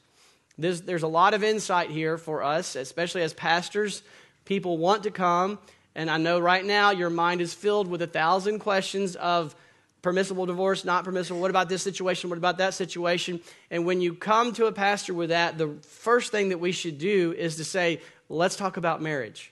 There's, 0.57 0.81
there's 0.81 1.03
a 1.03 1.07
lot 1.07 1.33
of 1.33 1.43
insight 1.43 1.89
here 1.89 2.17
for 2.17 2.43
us, 2.43 2.75
especially 2.75 3.23
as 3.23 3.33
pastors. 3.33 4.03
People 4.45 4.77
want 4.77 5.03
to 5.03 5.11
come, 5.11 5.59
and 5.95 6.09
I 6.09 6.17
know 6.17 6.39
right 6.39 6.63
now 6.63 6.91
your 6.91 7.09
mind 7.09 7.41
is 7.41 7.53
filled 7.53 7.87
with 7.87 8.01
a 8.01 8.07
thousand 8.07 8.59
questions 8.59 9.15
of 9.17 9.53
permissible 10.01 10.45
divorce, 10.45 10.85
not 10.85 11.03
permissible. 11.03 11.41
What 11.41 11.51
about 11.51 11.67
this 11.67 11.81
situation? 11.81 12.29
What 12.29 12.37
about 12.37 12.59
that 12.59 12.73
situation? 12.73 13.41
And 13.69 13.85
when 13.85 13.99
you 13.99 14.13
come 14.13 14.53
to 14.53 14.67
a 14.67 14.71
pastor 14.71 15.13
with 15.13 15.29
that, 15.29 15.57
the 15.57 15.75
first 15.81 16.31
thing 16.31 16.49
that 16.49 16.59
we 16.59 16.71
should 16.71 16.97
do 16.97 17.33
is 17.37 17.57
to 17.57 17.65
say, 17.65 17.99
let's 18.29 18.55
talk 18.55 18.77
about 18.77 19.01
marriage 19.01 19.51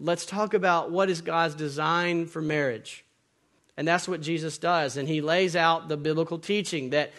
let's 0.00 0.24
talk 0.24 0.54
about 0.54 0.90
what 0.90 1.10
is 1.10 1.20
God's 1.20 1.54
design 1.54 2.26
for 2.26 2.40
marriage. 2.40 3.04
And 3.76 3.86
that's 3.86 4.08
what 4.08 4.20
Jesus 4.20 4.58
does. 4.58 4.96
And 4.96 5.08
he 5.08 5.20
lays 5.20 5.54
out 5.54 5.88
the 5.88 5.96
biblical 5.96 6.38
teaching 6.38 6.90
that, 6.90 7.12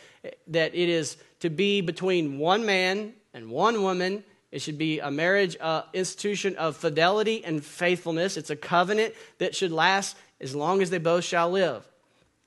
that 0.47 0.75
it 0.75 0.89
is 0.89 1.17
to 1.39 1.50
be 1.50 1.81
between 1.81 2.39
one 2.39 2.65
man 2.65 3.13
and 3.33 3.50
one 3.50 3.81
woman. 3.81 4.23
It 4.51 4.61
should 4.61 4.77
be 4.77 5.00
a 5.00 5.09
marriage 5.09 5.55
uh, 5.61 5.83
institution 5.93 6.55
of 6.57 6.75
fidelity 6.75 7.43
and 7.45 7.63
faithfulness. 7.63 8.35
It's 8.35 8.50
a 8.50 8.55
covenant 8.55 9.13
that 9.38 9.55
should 9.55 9.71
last 9.71 10.17
as 10.39 10.55
long 10.55 10.81
as 10.81 10.89
they 10.89 10.97
both 10.97 11.23
shall 11.23 11.50
live. 11.51 11.88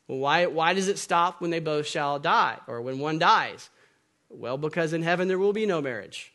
Well, 0.06 0.18
why, 0.18 0.46
why 0.46 0.74
does 0.74 0.88
it 0.88 0.98
stop 0.98 1.40
when 1.40 1.50
they 1.50 1.60
both 1.60 1.86
shall 1.86 2.18
die 2.18 2.58
or 2.66 2.82
when 2.82 2.98
one 2.98 3.18
dies? 3.18 3.70
Well, 4.28 4.58
because 4.58 4.92
in 4.92 5.02
heaven 5.02 5.28
there 5.28 5.38
will 5.38 5.52
be 5.52 5.64
no 5.64 5.80
marriage. 5.80 6.32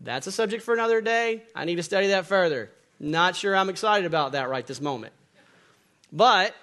That's 0.00 0.26
a 0.26 0.32
subject 0.32 0.62
for 0.62 0.74
another 0.74 1.00
day. 1.00 1.42
I 1.54 1.64
need 1.64 1.76
to 1.76 1.82
study 1.82 2.08
that 2.08 2.26
further. 2.26 2.70
Not 2.98 3.36
sure 3.36 3.54
I'm 3.54 3.68
excited 3.68 4.06
about 4.06 4.32
that 4.32 4.48
right 4.48 4.66
this 4.66 4.80
moment. 4.80 5.12
But 6.12 6.54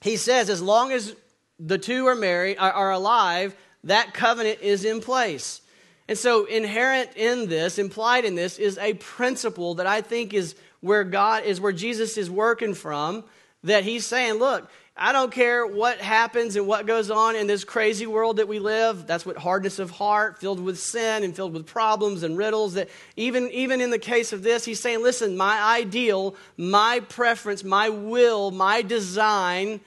he 0.00 0.16
says, 0.16 0.50
as 0.50 0.60
long 0.60 0.92
as 0.92 1.14
the 1.60 1.78
two 1.78 2.06
are 2.06 2.14
married, 2.14 2.58
are, 2.58 2.72
are 2.72 2.90
alive, 2.90 3.54
that 3.84 4.14
covenant 4.14 4.60
is 4.60 4.84
in 4.84 5.00
place. 5.00 5.60
And 6.08 6.18
so, 6.18 6.44
inherent 6.44 7.10
in 7.16 7.48
this, 7.48 7.78
implied 7.78 8.24
in 8.24 8.34
this, 8.34 8.58
is 8.58 8.76
a 8.78 8.94
principle 8.94 9.74
that 9.74 9.86
I 9.86 10.00
think 10.00 10.34
is 10.34 10.56
where 10.80 11.04
God 11.04 11.44
is, 11.44 11.60
where 11.60 11.72
Jesus 11.72 12.18
is 12.18 12.28
working 12.28 12.74
from. 12.74 13.24
That 13.64 13.84
he's 13.84 14.04
saying, 14.04 14.34
look, 14.34 14.68
I 14.96 15.12
don't 15.12 15.32
care 15.32 15.66
what 15.66 15.98
happens 15.98 16.54
and 16.54 16.66
what 16.66 16.86
goes 16.86 17.10
on 17.10 17.34
in 17.34 17.46
this 17.46 17.64
crazy 17.64 18.06
world 18.06 18.36
that 18.36 18.46
we 18.46 18.58
live. 18.58 19.06
That's 19.06 19.24
what 19.24 19.38
hardness 19.38 19.78
of 19.78 19.90
heart, 19.90 20.38
filled 20.38 20.60
with 20.60 20.78
sin 20.78 21.24
and 21.24 21.34
filled 21.34 21.54
with 21.54 21.66
problems 21.66 22.22
and 22.22 22.36
riddles. 22.36 22.74
That 22.74 22.90
even, 23.16 23.50
even 23.50 23.80
in 23.80 23.90
the 23.90 23.98
case 23.98 24.32
of 24.32 24.42
this, 24.42 24.64
he's 24.64 24.80
saying, 24.80 25.02
listen, 25.02 25.36
my 25.36 25.78
ideal, 25.78 26.36
my 26.58 27.00
preference, 27.08 27.64
my 27.64 27.88
will, 27.88 28.50
my 28.50 28.82
design 28.82 29.80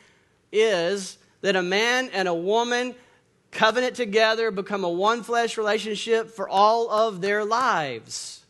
is 0.52 1.20
that 1.42 1.56
a 1.56 1.62
man 1.62 2.10
and 2.12 2.28
a 2.28 2.34
woman 2.34 2.96
covenant 3.56 3.96
together, 3.96 4.52
become 4.52 4.84
a 4.84 4.90
one 4.90 5.24
flesh 5.24 5.58
relationship 5.58 6.30
for 6.30 6.48
all 6.48 6.90
of 6.90 7.22
their 7.22 7.46
lives. 7.46 8.44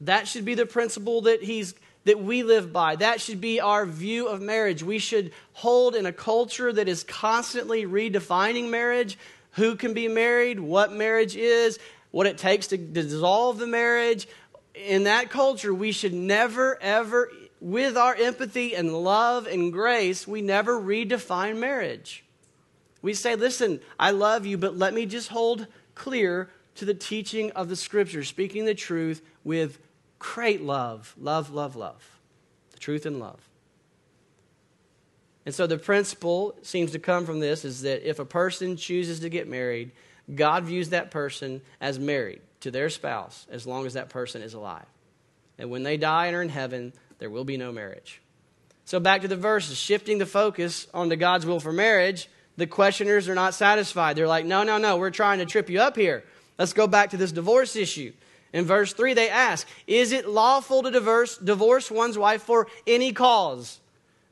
That 0.00 0.28
should 0.28 0.44
be 0.44 0.54
the 0.54 0.66
principle 0.66 1.22
that 1.22 1.42
he's 1.42 1.74
that 2.04 2.22
we 2.22 2.42
live 2.42 2.72
by. 2.72 2.96
That 2.96 3.20
should 3.20 3.40
be 3.40 3.60
our 3.60 3.86
view 3.86 4.28
of 4.28 4.40
marriage. 4.40 4.82
We 4.82 4.98
should 4.98 5.32
hold 5.52 5.94
in 5.94 6.06
a 6.06 6.12
culture 6.12 6.72
that 6.72 6.88
is 6.88 7.02
constantly 7.02 7.84
redefining 7.84 8.70
marriage 8.70 9.18
who 9.52 9.76
can 9.76 9.94
be 9.94 10.08
married, 10.08 10.60
what 10.60 10.92
marriage 10.92 11.36
is, 11.36 11.78
what 12.10 12.26
it 12.26 12.38
takes 12.38 12.68
to 12.68 12.76
dissolve 12.76 13.58
the 13.58 13.66
marriage. 13.66 14.28
In 14.74 15.04
that 15.04 15.30
culture, 15.30 15.72
we 15.72 15.92
should 15.92 16.14
never, 16.14 16.80
ever, 16.82 17.30
with 17.60 17.96
our 17.96 18.14
empathy 18.14 18.74
and 18.74 18.92
love 18.92 19.46
and 19.46 19.72
grace, 19.72 20.26
we 20.26 20.42
never 20.42 20.78
redefine 20.78 21.58
marriage. 21.58 22.24
We 23.00 23.14
say, 23.14 23.36
listen, 23.36 23.80
I 23.98 24.10
love 24.10 24.46
you, 24.46 24.58
but 24.58 24.76
let 24.76 24.92
me 24.94 25.06
just 25.06 25.28
hold 25.28 25.66
clear 25.94 26.50
to 26.76 26.84
the 26.84 26.94
teaching 26.94 27.52
of 27.52 27.68
the 27.68 27.76
scripture, 27.76 28.24
speaking 28.24 28.64
the 28.64 28.74
truth 28.74 29.22
with 29.44 29.78
great 30.32 30.62
love. 30.62 31.14
Love, 31.18 31.50
love, 31.50 31.76
love. 31.76 32.02
The 32.72 32.78
truth 32.78 33.04
and 33.04 33.20
love. 33.20 33.40
And 35.44 35.54
so 35.54 35.66
the 35.66 35.76
principle 35.76 36.54
seems 36.62 36.92
to 36.92 36.98
come 36.98 37.26
from 37.26 37.40
this 37.40 37.64
is 37.64 37.82
that 37.82 38.08
if 38.08 38.18
a 38.18 38.24
person 38.24 38.76
chooses 38.76 39.20
to 39.20 39.28
get 39.28 39.48
married, 39.48 39.90
God 40.34 40.64
views 40.64 40.88
that 40.88 41.10
person 41.10 41.60
as 41.80 41.98
married 41.98 42.40
to 42.60 42.70
their 42.70 42.88
spouse 42.88 43.46
as 43.50 43.66
long 43.66 43.84
as 43.84 43.92
that 43.92 44.08
person 44.08 44.40
is 44.40 44.54
alive. 44.54 44.86
And 45.58 45.70
when 45.70 45.82
they 45.82 45.98
die 45.98 46.26
and 46.26 46.36
are 46.36 46.42
in 46.42 46.48
heaven, 46.48 46.94
there 47.18 47.28
will 47.28 47.44
be 47.44 47.58
no 47.58 47.70
marriage. 47.70 48.22
So 48.86 48.98
back 49.00 49.20
to 49.20 49.28
the 49.28 49.36
verses, 49.36 49.76
shifting 49.76 50.16
the 50.18 50.26
focus 50.26 50.86
onto 50.94 51.16
God's 51.16 51.44
will 51.44 51.60
for 51.60 51.72
marriage, 51.72 52.28
the 52.56 52.66
questioners 52.66 53.28
are 53.28 53.34
not 53.34 53.52
satisfied. 53.52 54.16
They're 54.16 54.28
like, 54.28 54.46
no, 54.46 54.62
no, 54.62 54.78
no, 54.78 54.96
we're 54.96 55.10
trying 55.10 55.40
to 55.40 55.46
trip 55.46 55.68
you 55.68 55.80
up 55.80 55.96
here. 55.96 56.24
Let's 56.58 56.72
go 56.72 56.86
back 56.86 57.10
to 57.10 57.16
this 57.18 57.32
divorce 57.32 57.76
issue. 57.76 58.12
In 58.54 58.64
verse 58.64 58.92
3, 58.92 59.14
they 59.14 59.28
ask, 59.28 59.66
Is 59.88 60.12
it 60.12 60.28
lawful 60.28 60.84
to 60.84 60.90
divorce, 60.90 61.36
divorce 61.36 61.90
one's 61.90 62.16
wife 62.16 62.42
for 62.42 62.68
any 62.86 63.12
cause? 63.12 63.80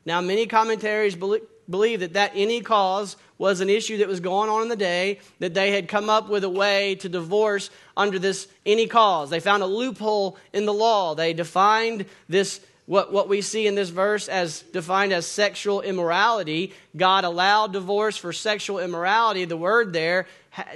Now, 0.07 0.21
many 0.21 0.47
commentaries 0.47 1.17
believe 1.17 2.01
that 2.01 2.13
that 2.13 2.31
any 2.37 2.61
cause 2.61 3.17
was 3.37 3.61
an 3.61 3.69
issue 3.69 3.97
that 3.97 4.07
was 4.07 4.21
going 4.21 4.49
on 4.49 4.63
in 4.63 4.69
the 4.69 4.77
day, 4.77 5.19
that 5.41 5.55
they 5.55 5.73
had 5.73 5.89
come 5.89 6.09
up 6.09 6.29
with 6.29 6.45
a 6.45 6.49
way 6.49 6.95
to 6.97 7.09
divorce 7.09 7.69
under 7.97 8.21
this 8.21 8.47
any 8.65 8.87
cause. 8.87 9.29
They 9.29 9.41
found 9.41 9.65
a 9.65 9.67
loophole 9.67 10.39
in 10.53 10.67
the 10.67 10.73
law. 10.73 11.17
They 11.17 11.33
defined 11.33 12.07
this 12.29 12.61
what, 12.87 13.13
what 13.13 13.29
we 13.29 13.41
see 13.41 13.67
in 13.67 13.75
this 13.75 13.91
verse 13.91 14.29
as 14.29 14.63
defined 14.63 15.13
as 15.13 15.27
sexual 15.27 15.81
immorality. 15.83 16.73
God 16.97 17.25
allowed 17.25 17.73
divorce 17.73 18.17
for 18.17 18.33
sexual 18.33 18.81
immorality. 18.81 19.45
The 19.45 19.57
word 19.57 19.93
there 19.93 20.27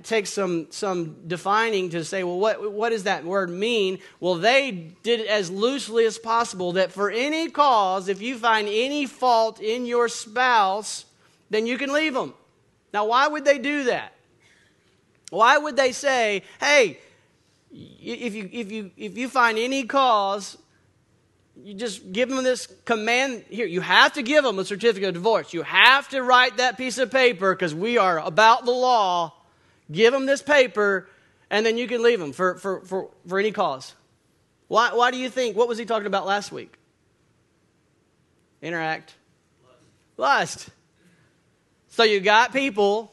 takes 0.04 0.30
some, 0.30 0.68
some 0.70 1.16
defining 1.26 1.90
to 1.90 2.04
say, 2.04 2.22
well, 2.25 2.38
what, 2.38 2.72
what 2.72 2.90
does 2.90 3.02
that 3.04 3.25
word 3.25 3.50
mean? 3.50 3.98
Well, 4.20 4.36
they 4.36 4.70
did 5.02 5.20
it 5.20 5.26
as 5.26 5.50
loosely 5.50 6.06
as 6.06 6.16
possible 6.16 6.72
that 6.72 6.92
for 6.92 7.10
any 7.10 7.50
cause, 7.50 8.08
if 8.08 8.22
you 8.22 8.38
find 8.38 8.68
any 8.68 9.06
fault 9.06 9.60
in 9.60 9.84
your 9.84 10.08
spouse, 10.08 11.04
then 11.50 11.66
you 11.66 11.76
can 11.76 11.92
leave 11.92 12.14
them. 12.14 12.34
Now, 12.94 13.06
why 13.06 13.26
would 13.26 13.44
they 13.44 13.58
do 13.58 13.84
that? 13.84 14.12
Why 15.30 15.58
would 15.58 15.76
they 15.76 15.92
say, 15.92 16.44
hey, 16.60 16.98
if 17.72 18.34
you, 18.34 18.48
if 18.52 18.72
you, 18.72 18.90
if 18.96 19.18
you 19.18 19.28
find 19.28 19.58
any 19.58 19.84
cause, 19.84 20.56
you 21.62 21.75
just 21.75 22.12
give 22.12 22.28
them 22.28 22.44
this 22.44 22.66
command 22.84 23.44
here. 23.48 23.66
You 23.66 23.80
have 23.80 24.14
to 24.14 24.22
give 24.22 24.44
them 24.44 24.58
a 24.58 24.64
certificate 24.64 25.08
of 25.08 25.14
divorce. 25.14 25.54
You 25.54 25.62
have 25.62 26.08
to 26.10 26.22
write 26.22 26.58
that 26.58 26.76
piece 26.76 26.98
of 26.98 27.10
paper 27.10 27.54
because 27.54 27.75
we 27.75 27.98
are 27.98 28.18
about 28.18 28.64
the 28.64 28.72
law. 28.72 29.32
Give 29.90 30.12
them 30.12 30.26
this 30.26 30.42
paper, 30.42 31.08
and 31.50 31.64
then 31.64 31.78
you 31.78 31.86
can 31.86 32.02
leave 32.02 32.18
them 32.18 32.32
for, 32.32 32.56
for, 32.58 32.80
for, 32.82 33.08
for 33.26 33.38
any 33.38 33.52
cause. 33.52 33.94
Why, 34.68 34.92
why 34.92 35.10
do 35.10 35.16
you 35.16 35.30
think? 35.30 35.56
What 35.56 35.68
was 35.68 35.78
he 35.78 35.84
talking 35.84 36.06
about 36.06 36.26
last 36.26 36.50
week? 36.50 36.75
Interact. 38.60 39.14
Lust. 39.62 39.78
Lust. 40.16 40.68
So 41.88 42.02
you 42.02 42.20
got 42.20 42.52
people 42.52 43.12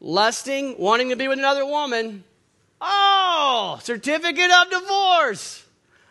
lusting, 0.00 0.76
wanting 0.78 1.10
to 1.10 1.16
be 1.16 1.28
with 1.28 1.38
another 1.38 1.66
woman. 1.66 2.24
Oh, 2.80 3.78
certificate 3.82 4.50
of 4.50 4.70
divorce. 4.70 5.65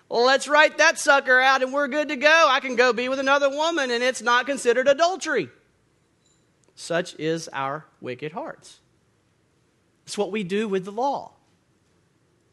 Let's 0.10 0.48
write 0.48 0.78
that 0.78 1.00
sucker 1.00 1.40
out 1.40 1.64
and 1.64 1.74
we're 1.74 1.88
good 1.88 2.10
to 2.10 2.16
go. 2.16 2.48
I 2.50 2.60
can 2.60 2.76
go 2.76 2.94
be 2.94 3.10
with 3.10 3.20
another 3.20 3.50
woman 3.50 3.90
and 3.92 4.04
it's 4.04 4.22
not 4.22 4.46
considered 4.46 4.88
adultery. 4.88 5.50
Such 6.76 7.16
is 7.20 7.48
our 7.54 7.86
wicked 8.02 8.34
hearts. 8.34 8.80
It's 10.06 10.18
what 10.18 10.32
we 10.32 10.44
do 10.44 10.68
with 10.68 10.86
the 10.86 10.92
law. 10.92 11.32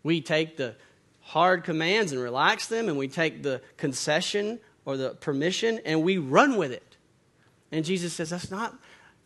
We 0.03 0.21
take 0.21 0.57
the 0.57 0.75
hard 1.21 1.65
commands 1.65 2.13
and 2.13 2.21
relax 2.21 2.67
them, 2.67 2.89
and 2.89 2.99
we 2.99 3.09
take 3.09 3.43
the 3.43 3.61
concession 3.77 4.59
or 4.85 4.97
the 4.97 5.11
permission 5.11 5.81
and 5.85 6.03
we 6.03 6.19
run 6.19 6.57
with 6.57 6.73
it. 6.73 6.97
And 7.71 7.85
Jesus 7.85 8.13
says, 8.13 8.31
That's 8.31 8.51
not, 8.51 8.77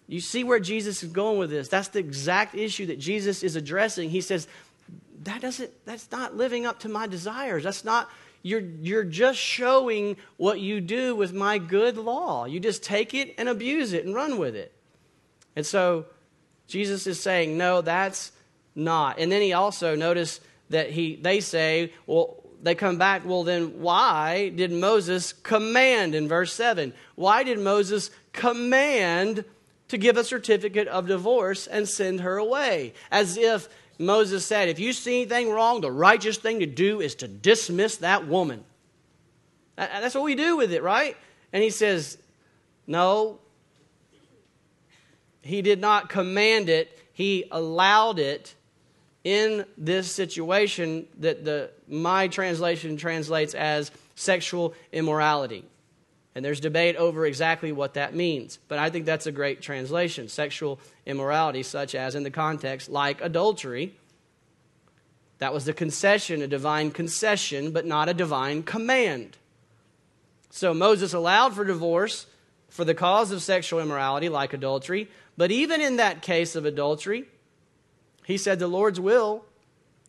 you 0.06 0.20
see 0.20 0.44
where 0.44 0.60
Jesus 0.60 1.02
is 1.02 1.10
going 1.10 1.38
with 1.38 1.50
this. 1.50 1.68
That's 1.68 1.88
the 1.88 1.98
exact 1.98 2.54
issue 2.54 2.86
that 2.86 2.98
Jesus 2.98 3.42
is 3.42 3.56
addressing. 3.56 4.10
He 4.10 4.20
says, 4.20 4.46
that 5.24 5.40
doesn't 5.40 5.70
that's 5.84 6.10
not 6.10 6.36
living 6.36 6.66
up 6.66 6.80
to 6.80 6.88
my 6.88 7.06
desires. 7.06 7.64
That's 7.64 7.84
not 7.84 8.08
you're 8.42 8.60
you're 8.60 9.04
just 9.04 9.38
showing 9.38 10.16
what 10.36 10.60
you 10.60 10.80
do 10.80 11.16
with 11.16 11.32
my 11.32 11.58
good 11.58 11.96
law. 11.96 12.44
You 12.44 12.60
just 12.60 12.82
take 12.82 13.14
it 13.14 13.34
and 13.38 13.48
abuse 13.48 13.92
it 13.92 14.04
and 14.04 14.14
run 14.14 14.38
with 14.38 14.54
it. 14.54 14.72
And 15.54 15.64
so 15.64 16.06
Jesus 16.66 17.06
is 17.06 17.20
saying, 17.20 17.56
no, 17.56 17.80
that's 17.80 18.32
not. 18.74 19.18
And 19.18 19.32
then 19.32 19.42
he 19.42 19.52
also 19.52 19.94
notice 19.94 20.40
that 20.70 20.90
he 20.90 21.16
they 21.16 21.40
say, 21.40 21.92
well, 22.06 22.42
they 22.62 22.74
come 22.74 22.98
back, 22.98 23.24
well, 23.24 23.44
then 23.44 23.80
why 23.80 24.48
did 24.48 24.72
Moses 24.72 25.32
command 25.32 26.14
in 26.14 26.28
verse 26.28 26.52
7? 26.52 26.92
Why 27.14 27.42
did 27.42 27.58
Moses 27.58 28.10
command 28.32 29.44
to 29.88 29.98
give 29.98 30.16
a 30.16 30.24
certificate 30.24 30.88
of 30.88 31.06
divorce 31.06 31.66
and 31.66 31.88
send 31.88 32.20
her 32.20 32.36
away? 32.36 32.94
As 33.10 33.36
if 33.36 33.68
Moses 33.98 34.44
said, 34.44 34.68
if 34.68 34.78
you 34.78 34.92
see 34.92 35.22
anything 35.22 35.50
wrong, 35.50 35.80
the 35.80 35.90
righteous 35.90 36.36
thing 36.36 36.60
to 36.60 36.66
do 36.66 37.00
is 37.00 37.14
to 37.16 37.28
dismiss 37.28 37.98
that 37.98 38.26
woman. 38.26 38.64
That's 39.76 40.14
what 40.14 40.24
we 40.24 40.34
do 40.34 40.56
with 40.56 40.72
it, 40.72 40.82
right? 40.82 41.16
And 41.52 41.62
he 41.62 41.70
says, 41.70 42.18
no, 42.86 43.38
he 45.42 45.62
did 45.62 45.80
not 45.80 46.08
command 46.08 46.68
it, 46.68 46.98
he 47.12 47.44
allowed 47.50 48.18
it 48.18 48.54
in 49.24 49.64
this 49.76 50.10
situation 50.10 51.06
that 51.18 51.44
the 51.44 51.70
my 51.88 52.28
translation 52.28 52.96
translates 52.96 53.54
as 53.54 53.90
sexual 54.14 54.74
immorality. 54.92 55.64
And 56.36 56.44
there's 56.44 56.60
debate 56.60 56.96
over 56.96 57.24
exactly 57.24 57.72
what 57.72 57.94
that 57.94 58.14
means. 58.14 58.58
But 58.68 58.78
I 58.78 58.90
think 58.90 59.06
that's 59.06 59.26
a 59.26 59.32
great 59.32 59.62
translation. 59.62 60.28
Sexual 60.28 60.78
immorality, 61.06 61.62
such 61.62 61.94
as 61.94 62.14
in 62.14 62.24
the 62.24 62.30
context, 62.30 62.90
like 62.90 63.22
adultery. 63.22 63.94
That 65.38 65.54
was 65.54 65.64
the 65.64 65.72
concession, 65.72 66.42
a 66.42 66.46
divine 66.46 66.90
concession, 66.90 67.70
but 67.70 67.86
not 67.86 68.10
a 68.10 68.14
divine 68.14 68.64
command. 68.64 69.38
So 70.50 70.74
Moses 70.74 71.14
allowed 71.14 71.54
for 71.54 71.64
divorce 71.64 72.26
for 72.68 72.84
the 72.84 72.94
cause 72.94 73.32
of 73.32 73.40
sexual 73.40 73.80
immorality, 73.80 74.28
like 74.28 74.52
adultery. 74.52 75.08
But 75.38 75.50
even 75.50 75.80
in 75.80 75.96
that 75.96 76.20
case 76.20 76.54
of 76.54 76.66
adultery, 76.66 77.24
he 78.26 78.36
said 78.36 78.58
the 78.58 78.68
Lord's 78.68 79.00
will 79.00 79.46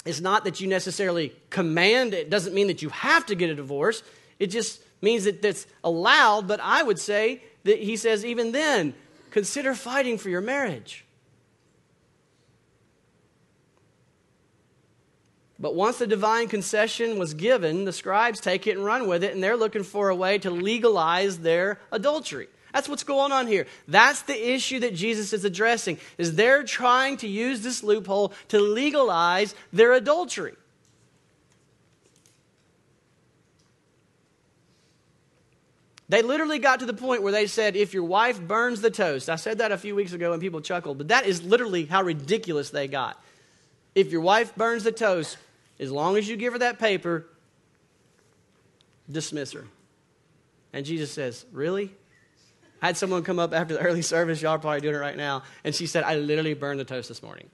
is 0.04 0.20
not 0.20 0.44
that 0.44 0.60
you 0.60 0.68
necessarily 0.68 1.34
command, 1.50 2.13
it 2.13 2.30
doesn't 2.30 2.54
mean 2.54 2.68
that 2.68 2.82
you 2.82 2.90
have 2.90 3.26
to 3.28 3.36
get 3.36 3.50
a 3.50 3.56
divorce. 3.56 4.04
It 4.40 4.48
just 4.48 4.82
means 5.02 5.26
that 5.26 5.42
that's 5.42 5.68
allowed, 5.84 6.48
but 6.48 6.60
I 6.62 6.84
would 6.84 7.00
say 7.00 7.44
that 7.64 7.80
he 7.80 7.96
says, 7.96 8.26
even 8.26 8.52
then, 8.52 8.94
consider 9.32 9.74
fighting 9.74 10.18
for 10.18 10.30
your 10.30 10.42
marriage. 10.42 11.06
But 15.60 15.76
once 15.76 15.98
the 15.98 16.08
divine 16.08 16.48
concession 16.48 17.18
was 17.18 17.34
given, 17.34 17.86
the 17.86 17.94
scribes 17.94 18.40
take 18.40 18.68
it 18.68 18.78
and 18.78 18.86
run 18.86 19.08
with 19.08 19.24
it, 19.24 19.34
and 19.34 19.44
they're 19.44 19.58
looking 19.58 19.84
for 19.84 20.10
a 20.10 20.16
way 20.16 20.38
to 20.40 20.52
legalize 20.52 21.40
their 21.40 21.80
adultery. 21.92 22.48
That's 22.74 22.88
what's 22.88 23.04
going 23.04 23.32
on 23.32 23.48
here. 23.48 23.66
That's 23.88 24.22
the 24.24 24.54
issue 24.54 24.82
that 24.82 24.94
Jesus 24.94 25.34
is 25.34 25.46
addressing. 25.46 25.98
Is 26.20 26.36
they're 26.36 26.64
trying 26.64 27.18
to 27.18 27.28
use 27.28 27.62
this 27.62 27.82
loophole 27.84 28.34
to 28.50 28.60
legalize 28.60 29.56
their 29.74 29.94
adultery. 29.94 30.56
They 36.10 36.22
literally 36.22 36.60
got 36.60 36.80
to 36.80 36.86
the 36.86 36.93
point 36.93 37.22
where 37.22 37.34
they 37.34 37.48
said, 37.48 37.76
if 37.76 37.93
your 37.93 38.04
wife 38.04 38.39
burns 38.39 38.80
the 38.80 38.91
toast, 38.91 39.30
I 39.30 39.36
said 39.36 39.58
that 39.58 39.74
a 39.74 39.78
few 39.78 39.93
weeks 39.93 40.13
ago 40.13 40.32
and 40.32 40.41
people 40.41 40.62
chuckled, 40.62 40.98
but 40.98 41.10
that 41.10 41.26
is 41.26 41.43
literally 41.43 41.86
how 41.86 42.02
ridiculous 42.02 42.70
they 42.70 42.88
got. 42.88 43.22
If 43.93 44.12
your 44.12 44.22
wife 44.22 44.56
burns 44.56 44.84
the 44.84 44.91
toast, 44.91 45.38
as 45.80 45.91
long 45.91 46.15
as 46.17 46.28
you 46.28 46.38
give 46.38 46.54
her 46.54 46.60
that 46.60 46.80
paper, 46.80 47.26
dismiss 49.12 49.52
her. 49.52 49.65
And 50.72 50.86
Jesus 50.86 51.12
says, 51.12 51.46
Really? 51.52 51.93
I 52.82 52.88
had 52.88 52.98
someone 52.98 53.24
come 53.24 53.39
up 53.39 53.54
after 53.54 53.74
the 53.74 53.80
early 53.80 54.04
service, 54.04 54.41
y'all 54.41 54.52
are 54.52 54.60
probably 54.60 54.82
doing 54.82 54.93
it 54.93 55.00
right 55.00 55.17
now, 55.17 55.43
and 55.63 55.74
she 55.74 55.88
said, 55.88 56.04
I 56.04 56.17
literally 56.17 56.54
burned 56.54 56.80
the 56.80 56.86
toast 56.86 57.10
this 57.10 57.24
morning. 57.24 57.50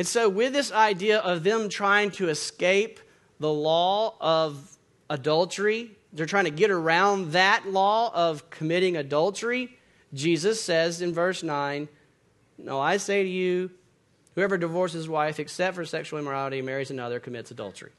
And 0.00 0.06
so, 0.06 0.30
with 0.30 0.54
this 0.54 0.72
idea 0.72 1.18
of 1.18 1.44
them 1.44 1.68
trying 1.68 2.10
to 2.12 2.30
escape 2.30 3.00
the 3.38 3.52
law 3.52 4.14
of 4.18 4.78
adultery, 5.10 5.90
they're 6.14 6.24
trying 6.24 6.46
to 6.46 6.50
get 6.50 6.70
around 6.70 7.32
that 7.32 7.66
law 7.66 8.10
of 8.14 8.48
committing 8.48 8.96
adultery. 8.96 9.76
Jesus 10.14 10.58
says 10.58 11.02
in 11.02 11.12
verse 11.12 11.42
9, 11.42 11.86
No, 12.56 12.80
I 12.80 12.96
say 12.96 13.22
to 13.22 13.28
you, 13.28 13.72
whoever 14.36 14.56
divorces 14.56 15.00
his 15.00 15.08
wife 15.10 15.38
except 15.38 15.76
for 15.76 15.84
sexual 15.84 16.18
immorality 16.18 16.60
and 16.60 16.66
marries 16.66 16.90
another 16.90 17.20
commits 17.20 17.50
adultery. 17.50 17.92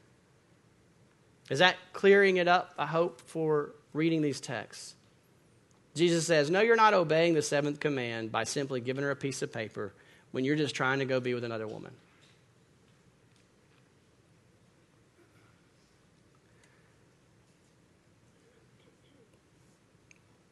Is 1.50 1.60
that 1.60 1.76
clearing 1.92 2.38
it 2.38 2.48
up, 2.48 2.74
I 2.76 2.86
hope, 2.86 3.20
for 3.20 3.76
reading 3.92 4.22
these 4.22 4.40
texts? 4.40 4.96
Jesus 5.94 6.26
says, 6.26 6.50
No, 6.50 6.62
you're 6.62 6.74
not 6.74 6.94
obeying 6.94 7.34
the 7.34 7.42
seventh 7.42 7.78
command 7.78 8.32
by 8.32 8.42
simply 8.42 8.80
giving 8.80 9.04
her 9.04 9.12
a 9.12 9.16
piece 9.16 9.40
of 9.40 9.52
paper 9.52 9.94
when 10.32 10.44
you're 10.44 10.56
just 10.56 10.74
trying 10.74 10.98
to 10.98 11.04
go 11.04 11.20
be 11.20 11.34
with 11.34 11.44
another 11.44 11.68
woman. 11.68 11.92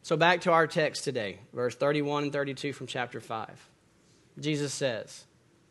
So, 0.03 0.17
back 0.17 0.41
to 0.41 0.51
our 0.51 0.67
text 0.67 1.03
today, 1.03 1.39
verse 1.53 1.75
31 1.75 2.23
and 2.23 2.33
32 2.33 2.73
from 2.73 2.87
chapter 2.87 3.19
5. 3.19 3.69
Jesus 4.39 4.73
says 4.73 5.25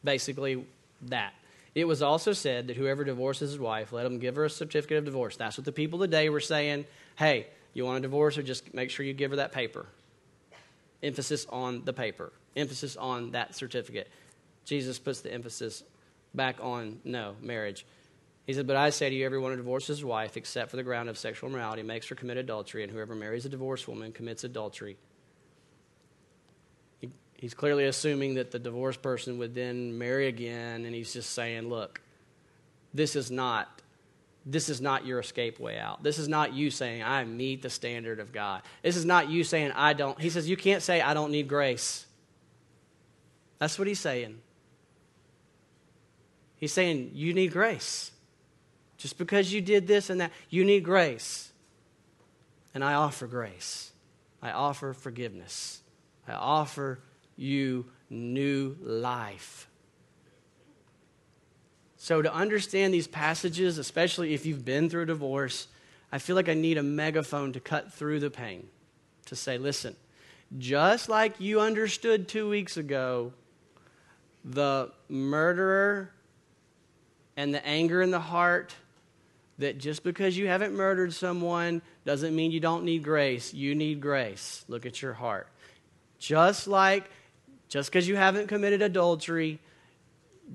basically 0.04 0.64
that. 1.02 1.34
It 1.74 1.84
was 1.84 2.02
also 2.02 2.32
said 2.32 2.66
that 2.66 2.76
whoever 2.76 3.04
divorces 3.04 3.50
his 3.50 3.60
wife, 3.60 3.92
let 3.92 4.06
him 4.06 4.18
give 4.18 4.36
her 4.36 4.44
a 4.44 4.50
certificate 4.50 4.98
of 4.98 5.04
divorce. 5.04 5.36
That's 5.36 5.56
what 5.56 5.64
the 5.64 5.72
people 5.72 5.98
today 5.98 6.28
were 6.28 6.40
saying. 6.40 6.84
Hey, 7.16 7.46
you 7.74 7.84
want 7.84 7.98
to 7.98 8.02
divorce 8.02 8.36
her? 8.36 8.42
Just 8.42 8.74
make 8.74 8.90
sure 8.90 9.06
you 9.06 9.12
give 9.12 9.30
her 9.30 9.36
that 9.36 9.52
paper. 9.52 9.86
Emphasis 11.02 11.46
on 11.50 11.84
the 11.84 11.92
paper 11.92 12.32
emphasis 12.56 12.96
on 12.96 13.32
that 13.32 13.54
certificate. 13.54 14.08
Jesus 14.64 14.98
puts 14.98 15.20
the 15.20 15.32
emphasis 15.32 15.82
back 16.34 16.56
on 16.60 17.00
no, 17.04 17.34
marriage. 17.40 17.86
He 18.46 18.52
said, 18.52 18.66
But 18.66 18.76
I 18.76 18.90
say 18.90 19.08
to 19.08 19.14
you, 19.14 19.24
everyone 19.24 19.52
who 19.52 19.58
divorces 19.58 19.98
his 19.98 20.04
wife, 20.04 20.36
except 20.36 20.70
for 20.70 20.76
the 20.76 20.82
ground 20.82 21.08
of 21.08 21.18
sexual 21.18 21.48
immorality, 21.48 21.82
makes 21.82 22.08
her 22.08 22.14
commit 22.14 22.36
adultery, 22.36 22.82
and 22.82 22.92
whoever 22.92 23.14
marries 23.14 23.44
a 23.46 23.48
divorced 23.48 23.86
woman 23.86 24.12
commits 24.12 24.44
adultery. 24.44 24.96
He, 27.00 27.10
he's 27.34 27.54
clearly 27.54 27.86
assuming 27.86 28.34
that 28.34 28.50
the 28.50 28.58
divorced 28.58 29.02
person 29.02 29.38
would 29.38 29.54
then 29.54 29.96
marry 29.96 30.26
again, 30.26 30.84
and 30.84 30.94
he's 30.94 31.12
just 31.12 31.30
saying, 31.30 31.68
Look, 31.68 32.00
this 32.92 33.16
is 33.16 33.30
not 33.30 33.80
this 34.46 34.70
is 34.70 34.80
not 34.80 35.06
your 35.06 35.20
escape 35.20 35.60
way 35.60 35.78
out. 35.78 36.02
This 36.02 36.18
is 36.18 36.26
not 36.26 36.54
you 36.54 36.70
saying, 36.70 37.02
I 37.02 37.24
meet 37.24 37.60
the 37.60 37.68
standard 37.70 38.20
of 38.20 38.32
God. 38.32 38.62
This 38.82 38.96
is 38.96 39.04
not 39.04 39.28
you 39.28 39.44
saying, 39.44 39.72
I 39.72 39.92
don't. 39.92 40.18
He 40.20 40.30
says, 40.30 40.48
You 40.48 40.56
can't 40.56 40.82
say, 40.82 41.00
I 41.00 41.14
don't 41.14 41.30
need 41.30 41.48
grace. 41.48 42.06
That's 43.60 43.78
what 43.78 43.86
he's 43.86 44.00
saying. 44.00 44.40
He's 46.56 46.72
saying, 46.72 47.12
You 47.14 47.32
need 47.32 47.52
grace. 47.52 48.10
Just 48.96 49.16
because 49.16 49.52
you 49.52 49.60
did 49.60 49.86
this 49.86 50.10
and 50.10 50.20
that, 50.20 50.32
you 50.50 50.64
need 50.64 50.84
grace. 50.84 51.52
And 52.74 52.84
I 52.84 52.94
offer 52.94 53.26
grace. 53.26 53.92
I 54.42 54.50
offer 54.50 54.92
forgiveness. 54.92 55.80
I 56.26 56.32
offer 56.32 57.00
you 57.36 57.86
new 58.10 58.76
life. 58.82 59.68
So, 61.96 62.22
to 62.22 62.32
understand 62.32 62.94
these 62.94 63.06
passages, 63.06 63.78
especially 63.78 64.32
if 64.32 64.46
you've 64.46 64.64
been 64.64 64.88
through 64.88 65.02
a 65.02 65.06
divorce, 65.06 65.66
I 66.10 66.18
feel 66.18 66.34
like 66.36 66.48
I 66.48 66.54
need 66.54 66.78
a 66.78 66.82
megaphone 66.82 67.52
to 67.52 67.60
cut 67.60 67.92
through 67.92 68.20
the 68.20 68.30
pain 68.30 68.68
to 69.26 69.36
say, 69.36 69.58
listen, 69.58 69.96
just 70.58 71.08
like 71.08 71.40
you 71.40 71.60
understood 71.60 72.26
two 72.26 72.48
weeks 72.48 72.76
ago, 72.76 73.32
the 74.44 74.90
murderer 75.08 76.10
and 77.36 77.54
the 77.54 77.64
anger 77.66 78.02
in 78.02 78.10
the 78.10 78.20
heart 78.20 78.74
that 79.58 79.78
just 79.78 80.02
because 80.02 80.36
you 80.36 80.46
haven't 80.46 80.74
murdered 80.74 81.12
someone 81.12 81.82
doesn't 82.04 82.34
mean 82.34 82.50
you 82.50 82.60
don't 82.60 82.84
need 82.84 83.02
grace. 83.02 83.52
You 83.52 83.74
need 83.74 84.00
grace. 84.00 84.64
Look 84.68 84.86
at 84.86 85.02
your 85.02 85.12
heart. 85.12 85.48
Just 86.18 86.66
like, 86.66 87.10
just 87.68 87.90
because 87.90 88.08
you 88.08 88.16
haven't 88.16 88.48
committed 88.48 88.82
adultery, 88.82 89.58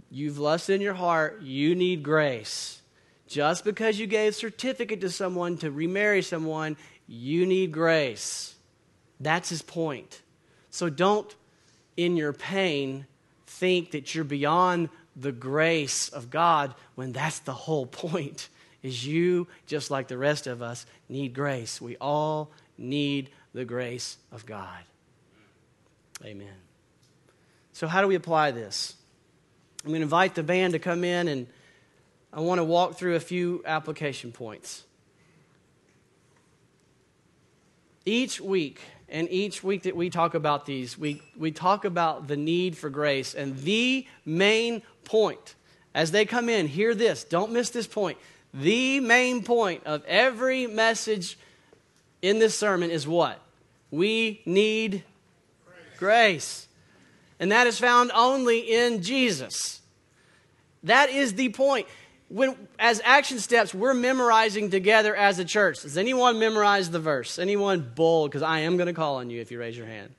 you've 0.10 0.40
lusted 0.40 0.76
in 0.76 0.82
your 0.82 0.94
heart, 0.94 1.42
you 1.42 1.76
need 1.76 2.04
grace. 2.04 2.82
Just 3.28 3.64
because 3.64 4.00
you 4.00 4.08
gave 4.08 4.36
certificate 4.36 5.02
to 5.02 5.10
someone 5.10 5.58
to 5.58 5.72
remarry 5.72 6.22
someone, 6.22 6.78
you 7.08 7.46
need 7.46 7.72
grace. 7.72 8.56
That's 9.20 9.50
his 9.50 9.62
point. 9.62 10.22
So 10.70 10.90
don't, 10.90 11.34
in 11.96 12.18
your 12.18 12.34
pain, 12.34 13.06
think 13.56 13.92
that 13.92 14.14
you're 14.14 14.24
beyond 14.24 14.90
the 15.16 15.32
grace 15.32 16.10
of 16.10 16.30
God 16.30 16.74
when 16.96 17.12
that's 17.12 17.40
the 17.40 17.54
whole 17.54 17.86
point. 17.86 18.50
Is 18.84 19.06
you, 19.06 19.48
just 19.66 19.90
like 19.90 20.08
the 20.08 20.18
rest 20.18 20.46
of 20.46 20.62
us, 20.62 20.86
need 21.10 21.34
grace. 21.34 21.82
We 21.82 21.98
all 21.98 22.52
need 22.78 23.32
the 23.54 23.66
grace 23.66 24.18
of 24.32 24.46
God. 24.46 24.84
Amen. 26.24 26.54
So, 27.74 27.88
how 27.88 28.02
do 28.02 28.08
we 28.08 28.16
apply 28.16 28.52
this? 28.52 28.96
I'm 29.84 29.90
going 29.90 30.02
to 30.02 30.04
invite 30.04 30.36
the 30.36 30.44
band 30.44 30.74
to 30.74 30.80
come 30.80 31.04
in 31.04 31.28
and 31.28 31.48
I 32.32 32.42
want 32.42 32.60
to 32.60 32.64
walk 32.64 32.96
through 32.96 33.16
a 33.16 33.20
few 33.20 33.64
application 33.66 34.32
points. 34.32 34.84
Each 38.06 38.40
week, 38.40 38.82
and 39.10 39.30
each 39.30 39.64
week 39.64 39.84
that 39.84 39.96
we 39.96 40.10
talk 40.10 40.34
about 40.34 40.66
these, 40.66 40.98
we, 40.98 41.22
we 41.38 41.52
talk 41.52 41.86
about 41.86 42.28
the 42.28 42.38
need 42.38 42.78
for 42.78 42.90
grace. 42.90 43.36
And 43.36 43.58
the 43.60 44.08
main 44.26 44.82
point, 45.04 45.56
as 45.94 46.12
they 46.12 46.26
come 46.26 46.50
in, 46.50 46.68
hear 46.68 46.96
this, 46.96 47.24
don't 47.24 47.52
miss 47.52 47.70
this 47.70 47.88
point. 47.88 48.18
The 48.54 49.00
main 49.00 49.44
point 49.44 49.84
of 49.86 50.04
every 50.06 50.66
message 50.66 51.38
in 52.22 52.40
this 52.40 52.58
sermon 52.58 52.90
is 52.90 53.08
what? 53.08 53.40
We 53.92 54.42
need 54.46 55.04
grace. 55.66 56.00
grace. 56.00 56.68
And 57.40 57.52
that 57.52 57.68
is 57.68 57.78
found 57.78 58.12
only 58.14 58.60
in 58.60 59.04
Jesus. 59.04 59.82
That 60.84 61.10
is 61.10 61.34
the 61.34 61.50
point 61.50 61.88
when 62.30 62.56
as 62.80 63.02
action 63.04 63.40
steps 63.40 63.74
we're 63.74 63.94
memorizing 63.94 64.70
together 64.70 65.16
as 65.16 65.40
a 65.40 65.46
church. 65.46 65.82
Does 65.82 65.98
anyone 65.98 66.40
memorize 66.40 66.90
the 66.90 67.00
verse? 67.00 67.40
Anyone? 67.40 67.92
Bold 67.96 68.32
because 68.32 68.42
i 68.42 68.60
am 68.60 68.78
going 68.78 68.88
to 68.88 68.94
call 68.94 69.18
on 69.18 69.30
you 69.30 69.42
if 69.42 69.52
you 69.52 69.60
raise 69.60 69.78
your 69.78 69.88
hand. 69.88 70.14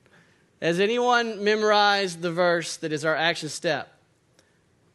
Has 0.62 0.80
anyone 0.80 1.44
memorized 1.44 2.22
the 2.22 2.32
verse 2.32 2.76
that 2.78 2.92
is 2.92 3.04
our 3.04 3.14
action 3.14 3.48
step? 3.48 3.92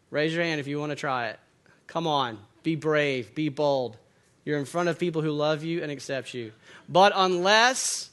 Raise 0.10 0.34
your 0.34 0.44
hand 0.44 0.60
if 0.60 0.68
you 0.68 0.80
want 0.80 0.92
to 0.92 0.96
try 0.96 1.30
it. 1.30 1.40
Come 1.88 2.08
on. 2.08 2.40
Be 2.64 2.76
brave. 2.76 3.36
Be 3.36 3.50
bold. 3.50 3.98
You're 4.44 4.58
in 4.58 4.66
front 4.66 4.90
of 4.90 4.98
people 4.98 5.22
who 5.22 5.32
love 5.32 5.64
you 5.64 5.84
and 5.84 5.92
accept 5.92 6.34
you. 6.34 6.52
But 6.90 7.14
unless 7.16 8.10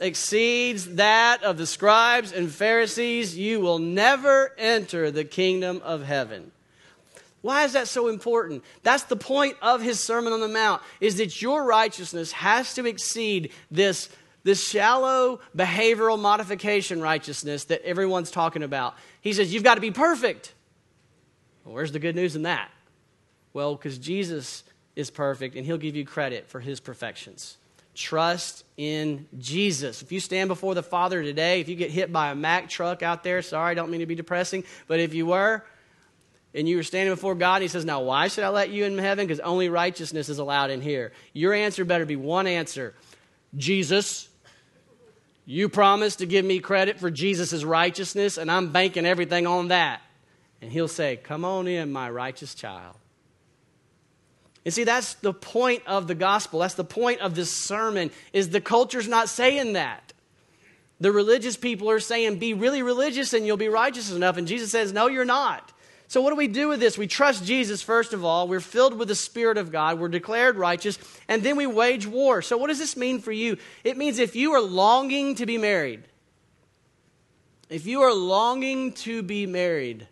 exceeds 0.00 0.96
that 0.96 1.42
of 1.44 1.56
the 1.56 1.66
scribes 1.66 2.32
and 2.32 2.50
pharisees 2.50 3.36
you 3.36 3.60
will 3.60 3.78
never 3.78 4.52
enter 4.58 5.10
the 5.10 5.24
kingdom 5.24 5.80
of 5.84 6.02
heaven 6.02 6.50
why 7.42 7.64
is 7.64 7.74
that 7.74 7.88
so 7.88 8.08
important? 8.08 8.64
That's 8.82 9.02
the 9.04 9.16
point 9.16 9.56
of 9.60 9.82
his 9.82 10.00
Sermon 10.00 10.32
on 10.32 10.40
the 10.40 10.48
Mount, 10.48 10.80
is 11.00 11.16
that 11.16 11.42
your 11.42 11.64
righteousness 11.64 12.32
has 12.32 12.74
to 12.74 12.86
exceed 12.86 13.52
this, 13.70 14.08
this 14.44 14.66
shallow 14.66 15.40
behavioral 15.56 16.18
modification 16.18 17.00
righteousness 17.02 17.64
that 17.64 17.82
everyone's 17.82 18.30
talking 18.30 18.62
about. 18.62 18.94
He 19.20 19.32
says, 19.32 19.52
You've 19.52 19.64
got 19.64 19.74
to 19.74 19.80
be 19.80 19.90
perfect. 19.90 20.54
Well, 21.64 21.74
where's 21.74 21.92
the 21.92 21.98
good 21.98 22.16
news 22.16 22.36
in 22.36 22.42
that? 22.42 22.70
Well, 23.52 23.74
because 23.74 23.98
Jesus 23.98 24.62
is 24.94 25.10
perfect 25.10 25.56
and 25.56 25.66
he'll 25.66 25.78
give 25.78 25.96
you 25.96 26.04
credit 26.04 26.48
for 26.48 26.60
his 26.60 26.80
perfections. 26.80 27.56
Trust 27.94 28.64
in 28.76 29.26
Jesus. 29.38 30.00
If 30.00 30.12
you 30.12 30.20
stand 30.20 30.48
before 30.48 30.74
the 30.74 30.82
Father 30.82 31.22
today, 31.22 31.60
if 31.60 31.68
you 31.68 31.76
get 31.76 31.90
hit 31.90 32.10
by 32.10 32.30
a 32.30 32.34
Mack 32.34 32.70
truck 32.70 33.02
out 33.02 33.22
there, 33.22 33.42
sorry, 33.42 33.72
I 33.72 33.74
don't 33.74 33.90
mean 33.90 34.00
to 34.00 34.06
be 34.06 34.14
depressing, 34.14 34.64
but 34.86 34.98
if 34.98 35.12
you 35.12 35.26
were, 35.26 35.64
and 36.54 36.68
you 36.68 36.76
were 36.76 36.82
standing 36.82 37.14
before 37.14 37.34
God, 37.34 37.56
and 37.56 37.62
He 37.62 37.68
says, 37.68 37.84
Now, 37.84 38.02
why 38.02 38.28
should 38.28 38.44
I 38.44 38.48
let 38.48 38.70
you 38.70 38.84
in 38.84 38.98
heaven? 38.98 39.26
Because 39.26 39.40
only 39.40 39.68
righteousness 39.68 40.28
is 40.28 40.38
allowed 40.38 40.70
in 40.70 40.80
here. 40.80 41.12
Your 41.32 41.54
answer 41.54 41.84
better 41.84 42.04
be 42.04 42.16
one 42.16 42.46
answer 42.46 42.94
Jesus. 43.56 44.28
You 45.44 45.68
promised 45.68 46.20
to 46.20 46.26
give 46.26 46.44
me 46.44 46.60
credit 46.60 47.00
for 47.00 47.10
Jesus' 47.10 47.64
righteousness, 47.64 48.38
and 48.38 48.50
I'm 48.50 48.70
banking 48.70 49.04
everything 49.04 49.46
on 49.46 49.68
that. 49.68 50.00
And 50.60 50.70
He'll 50.70 50.88
say, 50.88 51.16
Come 51.16 51.44
on 51.44 51.66
in, 51.66 51.92
my 51.92 52.10
righteous 52.10 52.54
child. 52.54 52.96
And 54.64 54.72
see, 54.72 54.84
that's 54.84 55.14
the 55.14 55.32
point 55.32 55.82
of 55.86 56.06
the 56.06 56.14
gospel. 56.14 56.60
That's 56.60 56.74
the 56.74 56.84
point 56.84 57.20
of 57.20 57.34
this 57.34 57.50
sermon, 57.50 58.10
is 58.32 58.50
the 58.50 58.60
culture's 58.60 59.08
not 59.08 59.28
saying 59.28 59.72
that. 59.72 60.12
The 61.00 61.10
religious 61.10 61.56
people 61.56 61.90
are 61.90 61.98
saying, 61.98 62.38
be 62.38 62.54
really 62.54 62.80
religious 62.80 63.32
and 63.32 63.44
you'll 63.44 63.56
be 63.56 63.68
righteous 63.68 64.12
enough. 64.12 64.36
And 64.36 64.46
Jesus 64.46 64.70
says, 64.70 64.92
no, 64.92 65.08
you're 65.08 65.24
not. 65.24 65.72
So, 66.12 66.20
what 66.20 66.28
do 66.28 66.36
we 66.36 66.46
do 66.46 66.68
with 66.68 66.78
this? 66.78 66.98
We 66.98 67.06
trust 67.06 67.42
Jesus, 67.42 67.80
first 67.80 68.12
of 68.12 68.22
all. 68.22 68.46
We're 68.46 68.60
filled 68.60 68.98
with 68.98 69.08
the 69.08 69.14
Spirit 69.14 69.56
of 69.56 69.72
God. 69.72 69.98
We're 69.98 70.08
declared 70.08 70.56
righteous. 70.58 70.98
And 71.26 71.42
then 71.42 71.56
we 71.56 71.66
wage 71.66 72.06
war. 72.06 72.42
So, 72.42 72.58
what 72.58 72.66
does 72.66 72.78
this 72.78 72.98
mean 72.98 73.18
for 73.18 73.32
you? 73.32 73.56
It 73.82 73.96
means 73.96 74.18
if 74.18 74.36
you 74.36 74.52
are 74.52 74.60
longing 74.60 75.36
to 75.36 75.46
be 75.46 75.56
married, 75.56 76.02
if 77.70 77.86
you 77.86 78.02
are 78.02 78.12
longing 78.12 78.92
to 78.92 79.22
be 79.22 79.46
married, 79.46 80.06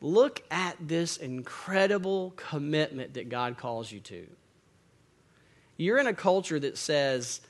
look 0.00 0.42
at 0.50 0.76
this 0.80 1.18
incredible 1.18 2.32
commitment 2.36 3.12
that 3.14 3.28
God 3.28 3.58
calls 3.58 3.92
you 3.92 4.00
to. 4.00 4.26
You're 5.76 5.98
in 5.98 6.06
a 6.06 6.14
culture 6.14 6.58
that 6.58 6.78
says 6.78 7.42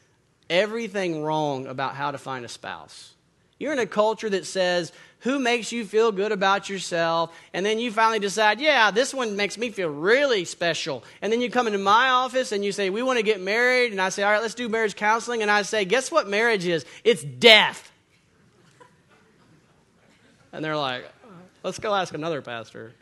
everything 0.49 1.23
wrong 1.23 1.69
about 1.69 1.95
how 1.95 2.11
to 2.11 2.19
find 2.19 2.45
a 2.45 2.49
spouse. 2.49 3.14
You're 3.61 3.73
in 3.73 3.79
a 3.79 3.87
culture 3.87 4.31
that 4.31 4.46
says 4.46 4.90
who 5.20 5.38
makes 5.38 5.70
you 5.70 5.85
feel 5.85 6.12
good 6.12 6.33
about 6.33 6.70
yourself, 6.70 7.38
and 7.53 7.64
then 7.64 7.79
you 7.79 7.92
finally 7.92 8.18
decide, 8.18 8.59
yeah, 8.59 8.90
this 8.90 9.12
one 9.12 9.37
makes 9.37 9.59
me 9.59 9.68
feel 9.68 9.90
really 9.90 10.46
special. 10.46 11.05
And 11.20 11.31
then 11.31 11.42
you 11.42 11.51
come 11.51 11.66
into 11.66 11.79
my 11.79 12.09
office 12.09 12.53
and 12.53 12.64
you 12.64 12.73
say, 12.73 12.88
we 12.88 13.03
want 13.03 13.18
to 13.18 13.23
get 13.23 13.38
married, 13.38 13.92
and 13.92 14.01
I 14.01 14.09
say, 14.09 14.23
all 14.23 14.33
right, 14.33 14.40
let's 14.40 14.55
do 14.55 14.66
marriage 14.70 14.96
counseling, 14.96 15.42
and 15.42 15.51
I 15.51 15.61
say, 15.61 15.85
guess 15.85 16.11
what 16.11 16.27
marriage 16.27 16.66
is? 16.66 16.87
It's 17.05 17.23
death. 17.23 17.92
And 20.53 20.64
they're 20.64 20.77
like, 20.77 21.05
let's 21.62 21.79
go 21.79 21.94
ask 21.94 22.14
another 22.14 22.40
pastor. 22.40 22.94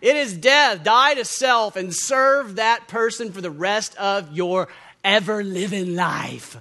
It 0.00 0.16
is 0.16 0.34
death. 0.34 0.82
Die 0.84 1.14
to 1.14 1.24
self 1.26 1.76
and 1.76 1.94
serve 1.94 2.56
that 2.56 2.88
person 2.88 3.30
for 3.30 3.42
the 3.42 3.50
rest 3.50 3.94
of 3.96 4.34
your 4.34 4.68
ever 5.04 5.44
living 5.44 5.94
life. 5.94 6.56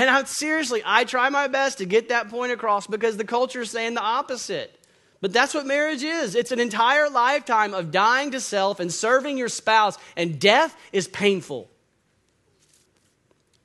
And 0.00 0.08
I'm 0.08 0.24
seriously, 0.24 0.80
I 0.82 1.04
try 1.04 1.28
my 1.28 1.46
best 1.46 1.76
to 1.76 1.84
get 1.84 2.08
that 2.08 2.30
point 2.30 2.52
across 2.52 2.86
because 2.86 3.18
the 3.18 3.24
culture 3.24 3.60
is 3.60 3.70
saying 3.70 3.92
the 3.92 4.00
opposite. 4.00 4.74
But 5.20 5.34
that's 5.34 5.52
what 5.52 5.66
marriage 5.66 6.02
is. 6.02 6.34
It's 6.34 6.52
an 6.52 6.58
entire 6.58 7.10
lifetime 7.10 7.74
of 7.74 7.90
dying 7.90 8.30
to 8.30 8.40
self 8.40 8.80
and 8.80 8.90
serving 8.90 9.36
your 9.36 9.50
spouse, 9.50 9.98
and 10.16 10.40
death 10.40 10.74
is 10.90 11.06
painful. 11.06 11.68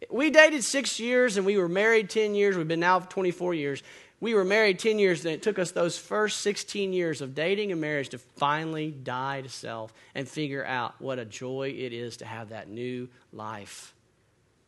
We 0.10 0.30
dated 0.30 0.66
six 0.66 1.00
years 1.00 1.38
and 1.38 1.46
we 1.46 1.58
were 1.58 1.70
married 1.70 2.10
10 2.10 2.36
years. 2.36 2.58
We've 2.58 2.68
been 2.68 2.82
now 2.82 3.00
24 3.00 3.54
years. 3.54 3.82
We 4.20 4.34
were 4.34 4.44
married 4.44 4.78
10 4.78 5.00
years, 5.00 5.24
and 5.24 5.34
it 5.34 5.42
took 5.42 5.58
us 5.58 5.72
those 5.72 5.98
first 5.98 6.42
16 6.42 6.92
years 6.92 7.22
of 7.22 7.34
dating 7.34 7.72
and 7.72 7.80
marriage 7.80 8.10
to 8.10 8.18
finally 8.18 8.92
die 8.92 9.40
to 9.40 9.48
self 9.48 9.94
and 10.14 10.28
figure 10.28 10.66
out 10.66 10.96
what 11.00 11.18
a 11.18 11.24
joy 11.24 11.74
it 11.78 11.94
is 11.94 12.18
to 12.18 12.26
have 12.26 12.50
that 12.50 12.68
new 12.68 13.08
life, 13.32 13.94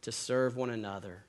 to 0.03 0.13
serve 0.13 0.55
one 0.55 0.69
another 0.69 1.25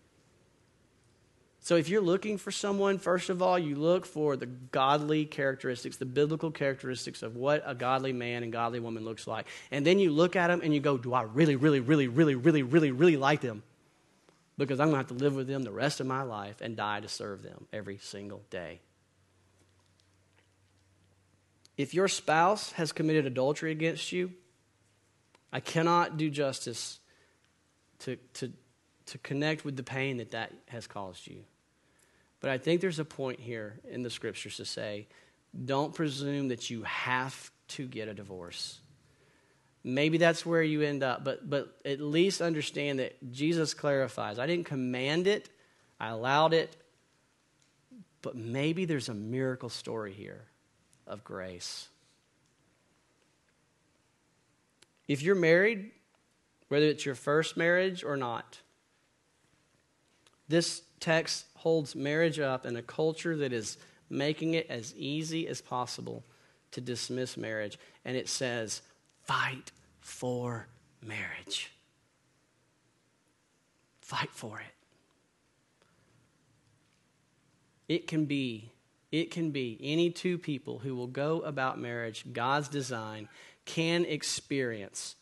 so 1.68 1.76
if 1.76 1.90
you're 1.90 2.00
looking 2.00 2.38
for 2.38 2.50
someone, 2.50 2.96
first 2.96 3.28
of 3.28 3.42
all, 3.42 3.58
you 3.58 3.76
look 3.76 4.06
for 4.06 4.36
the 4.36 4.46
godly 4.46 5.26
characteristics, 5.26 5.98
the 5.98 6.06
biblical 6.06 6.50
characteristics 6.50 7.22
of 7.22 7.36
what 7.36 7.62
a 7.66 7.74
godly 7.74 8.14
man 8.14 8.42
and 8.42 8.50
godly 8.50 8.80
woman 8.80 9.04
looks 9.04 9.26
like. 9.26 9.46
And 9.70 9.84
then 9.84 9.98
you 9.98 10.10
look 10.10 10.34
at 10.34 10.46
them 10.46 10.62
and 10.64 10.72
you 10.72 10.80
go, 10.80 10.96
Do 10.96 11.12
I 11.12 11.24
really, 11.24 11.56
really, 11.56 11.80
really, 11.80 12.06
really, 12.06 12.34
really, 12.36 12.62
really, 12.62 12.90
really 12.90 13.16
like 13.18 13.42
them? 13.42 13.62
Because 14.56 14.80
I'm 14.80 14.86
going 14.86 15.04
to 15.04 15.08
have 15.10 15.18
to 15.18 15.22
live 15.22 15.36
with 15.36 15.46
them 15.46 15.62
the 15.62 15.70
rest 15.70 16.00
of 16.00 16.06
my 16.06 16.22
life 16.22 16.62
and 16.62 16.74
die 16.74 17.00
to 17.00 17.08
serve 17.08 17.42
them 17.42 17.66
every 17.70 17.98
single 17.98 18.40
day. 18.48 18.80
If 21.76 21.92
your 21.92 22.08
spouse 22.08 22.72
has 22.72 22.92
committed 22.92 23.26
adultery 23.26 23.72
against 23.72 24.10
you, 24.10 24.32
I 25.52 25.60
cannot 25.60 26.16
do 26.16 26.30
justice 26.30 26.98
to, 27.98 28.16
to, 28.32 28.54
to 29.04 29.18
connect 29.18 29.66
with 29.66 29.76
the 29.76 29.82
pain 29.82 30.16
that 30.16 30.30
that 30.30 30.54
has 30.68 30.86
caused 30.86 31.26
you. 31.26 31.44
But 32.40 32.50
I 32.50 32.58
think 32.58 32.80
there's 32.80 32.98
a 32.98 33.04
point 33.04 33.40
here 33.40 33.80
in 33.90 34.02
the 34.02 34.10
scriptures 34.10 34.56
to 34.56 34.64
say, 34.64 35.08
don't 35.64 35.94
presume 35.94 36.48
that 36.48 36.70
you 36.70 36.82
have 36.84 37.50
to 37.68 37.86
get 37.86 38.08
a 38.08 38.14
divorce. 38.14 38.80
Maybe 39.82 40.18
that's 40.18 40.44
where 40.44 40.62
you 40.62 40.82
end 40.82 41.02
up, 41.02 41.24
but, 41.24 41.48
but 41.48 41.76
at 41.84 42.00
least 42.00 42.40
understand 42.40 42.98
that 42.98 43.32
Jesus 43.32 43.74
clarifies. 43.74 44.38
I 44.38 44.46
didn't 44.46 44.66
command 44.66 45.26
it, 45.26 45.48
I 45.98 46.08
allowed 46.08 46.52
it, 46.52 46.76
but 48.22 48.36
maybe 48.36 48.84
there's 48.84 49.08
a 49.08 49.14
miracle 49.14 49.68
story 49.68 50.12
here 50.12 50.44
of 51.06 51.24
grace. 51.24 51.88
If 55.06 55.22
you're 55.22 55.34
married, 55.34 55.90
whether 56.68 56.84
it's 56.84 57.06
your 57.06 57.14
first 57.14 57.56
marriage 57.56 58.04
or 58.04 58.16
not, 58.16 58.58
this 60.48 60.82
text 61.00 61.46
holds 61.54 61.94
marriage 61.94 62.38
up 62.38 62.66
in 62.66 62.76
a 62.76 62.82
culture 62.82 63.36
that 63.36 63.52
is 63.52 63.78
making 64.10 64.54
it 64.54 64.66
as 64.70 64.94
easy 64.96 65.46
as 65.46 65.60
possible 65.60 66.24
to 66.72 66.80
dismiss 66.80 67.36
marriage. 67.36 67.78
And 68.04 68.16
it 68.16 68.28
says, 68.28 68.82
fight 69.22 69.72
for 70.00 70.66
marriage. 71.02 71.72
Fight 74.00 74.30
for 74.32 74.58
it. 74.60 74.74
It 77.88 78.06
can 78.06 78.26
be, 78.26 78.70
it 79.10 79.30
can 79.30 79.50
be 79.50 79.78
any 79.82 80.10
two 80.10 80.38
people 80.38 80.78
who 80.78 80.94
will 80.94 81.06
go 81.06 81.40
about 81.40 81.78
marriage, 81.78 82.24
God's 82.32 82.68
design, 82.68 83.28
can 83.64 84.04
experience 84.04 85.14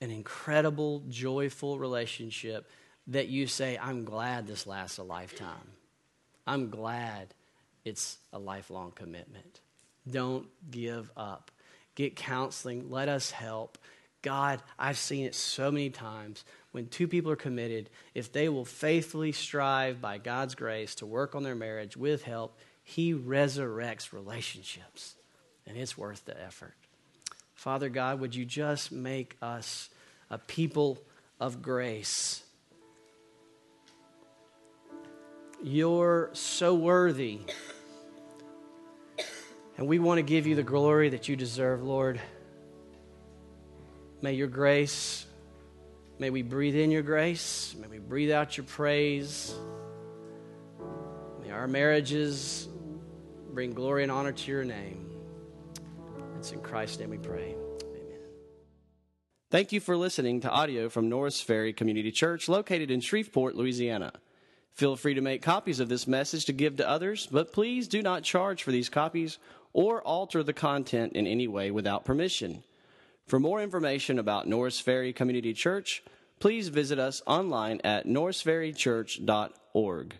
an 0.00 0.10
incredible, 0.10 1.02
joyful 1.08 1.78
relationship 1.78 2.68
that 3.08 3.28
you 3.28 3.46
say, 3.46 3.78
I'm 3.80 4.04
glad 4.04 4.46
this 4.46 4.66
lasts 4.66 4.98
a 4.98 5.02
lifetime. 5.02 5.72
I'm 6.46 6.70
glad 6.70 7.34
it's 7.84 8.18
a 8.32 8.38
lifelong 8.38 8.92
commitment. 8.92 9.60
Don't 10.10 10.46
give 10.70 11.10
up. 11.16 11.50
Get 11.94 12.16
counseling. 12.16 12.90
Let 12.90 13.08
us 13.08 13.30
help. 13.30 13.78
God, 14.22 14.62
I've 14.78 14.98
seen 14.98 15.26
it 15.26 15.34
so 15.34 15.70
many 15.70 15.90
times. 15.90 16.44
When 16.72 16.88
two 16.88 17.06
people 17.06 17.30
are 17.30 17.36
committed, 17.36 17.90
if 18.14 18.32
they 18.32 18.48
will 18.48 18.64
faithfully 18.64 19.32
strive 19.32 20.00
by 20.00 20.18
God's 20.18 20.54
grace 20.54 20.94
to 20.96 21.06
work 21.06 21.34
on 21.34 21.42
their 21.42 21.54
marriage 21.54 21.96
with 21.96 22.24
help, 22.24 22.58
He 22.82 23.14
resurrects 23.14 24.12
relationships. 24.12 25.14
And 25.66 25.76
it's 25.76 25.96
worth 25.96 26.24
the 26.24 26.40
effort. 26.42 26.74
Father 27.54 27.88
God, 27.88 28.20
would 28.20 28.34
you 28.34 28.44
just 28.44 28.92
make 28.92 29.36
us 29.40 29.88
a 30.30 30.38
people 30.38 30.98
of 31.38 31.62
grace? 31.62 32.43
You're 35.66 36.28
so 36.34 36.74
worthy. 36.74 37.40
And 39.78 39.86
we 39.86 39.98
want 39.98 40.18
to 40.18 40.22
give 40.22 40.46
you 40.46 40.56
the 40.56 40.62
glory 40.62 41.08
that 41.08 41.26
you 41.26 41.36
deserve, 41.36 41.82
Lord. 41.82 42.20
May 44.20 44.34
your 44.34 44.46
grace, 44.46 45.24
may 46.18 46.28
we 46.28 46.42
breathe 46.42 46.76
in 46.76 46.90
your 46.90 47.00
grace, 47.00 47.74
may 47.80 47.86
we 47.86 47.98
breathe 47.98 48.30
out 48.30 48.58
your 48.58 48.64
praise. 48.64 49.54
May 51.42 51.50
our 51.50 51.66
marriages 51.66 52.68
bring 53.54 53.72
glory 53.72 54.02
and 54.02 54.12
honor 54.12 54.32
to 54.32 54.50
your 54.50 54.64
name. 54.64 55.08
It's 56.36 56.52
in 56.52 56.60
Christ's 56.60 56.98
name 56.98 57.08
we 57.08 57.16
pray. 57.16 57.54
Amen. 57.82 58.18
Thank 59.50 59.72
you 59.72 59.80
for 59.80 59.96
listening 59.96 60.42
to 60.42 60.50
audio 60.50 60.90
from 60.90 61.08
Norris 61.08 61.40
Ferry 61.40 61.72
Community 61.72 62.12
Church 62.12 62.50
located 62.50 62.90
in 62.90 63.00
Shreveport, 63.00 63.56
Louisiana. 63.56 64.12
Feel 64.74 64.96
free 64.96 65.14
to 65.14 65.20
make 65.20 65.40
copies 65.40 65.78
of 65.78 65.88
this 65.88 66.08
message 66.08 66.46
to 66.46 66.52
give 66.52 66.76
to 66.76 66.88
others, 66.88 67.28
but 67.30 67.52
please 67.52 67.86
do 67.86 68.02
not 68.02 68.24
charge 68.24 68.64
for 68.64 68.72
these 68.72 68.88
copies 68.88 69.38
or 69.72 70.02
alter 70.02 70.42
the 70.42 70.52
content 70.52 71.12
in 71.12 71.28
any 71.28 71.46
way 71.46 71.70
without 71.70 72.04
permission. 72.04 72.64
For 73.26 73.38
more 73.38 73.62
information 73.62 74.18
about 74.18 74.48
Norris 74.48 74.80
Ferry 74.80 75.12
Community 75.12 75.54
Church, 75.54 76.02
please 76.40 76.66
visit 76.68 76.98
us 76.98 77.22
online 77.24 77.80
at 77.84 78.06
norrisferrychurch.org. 78.06 80.14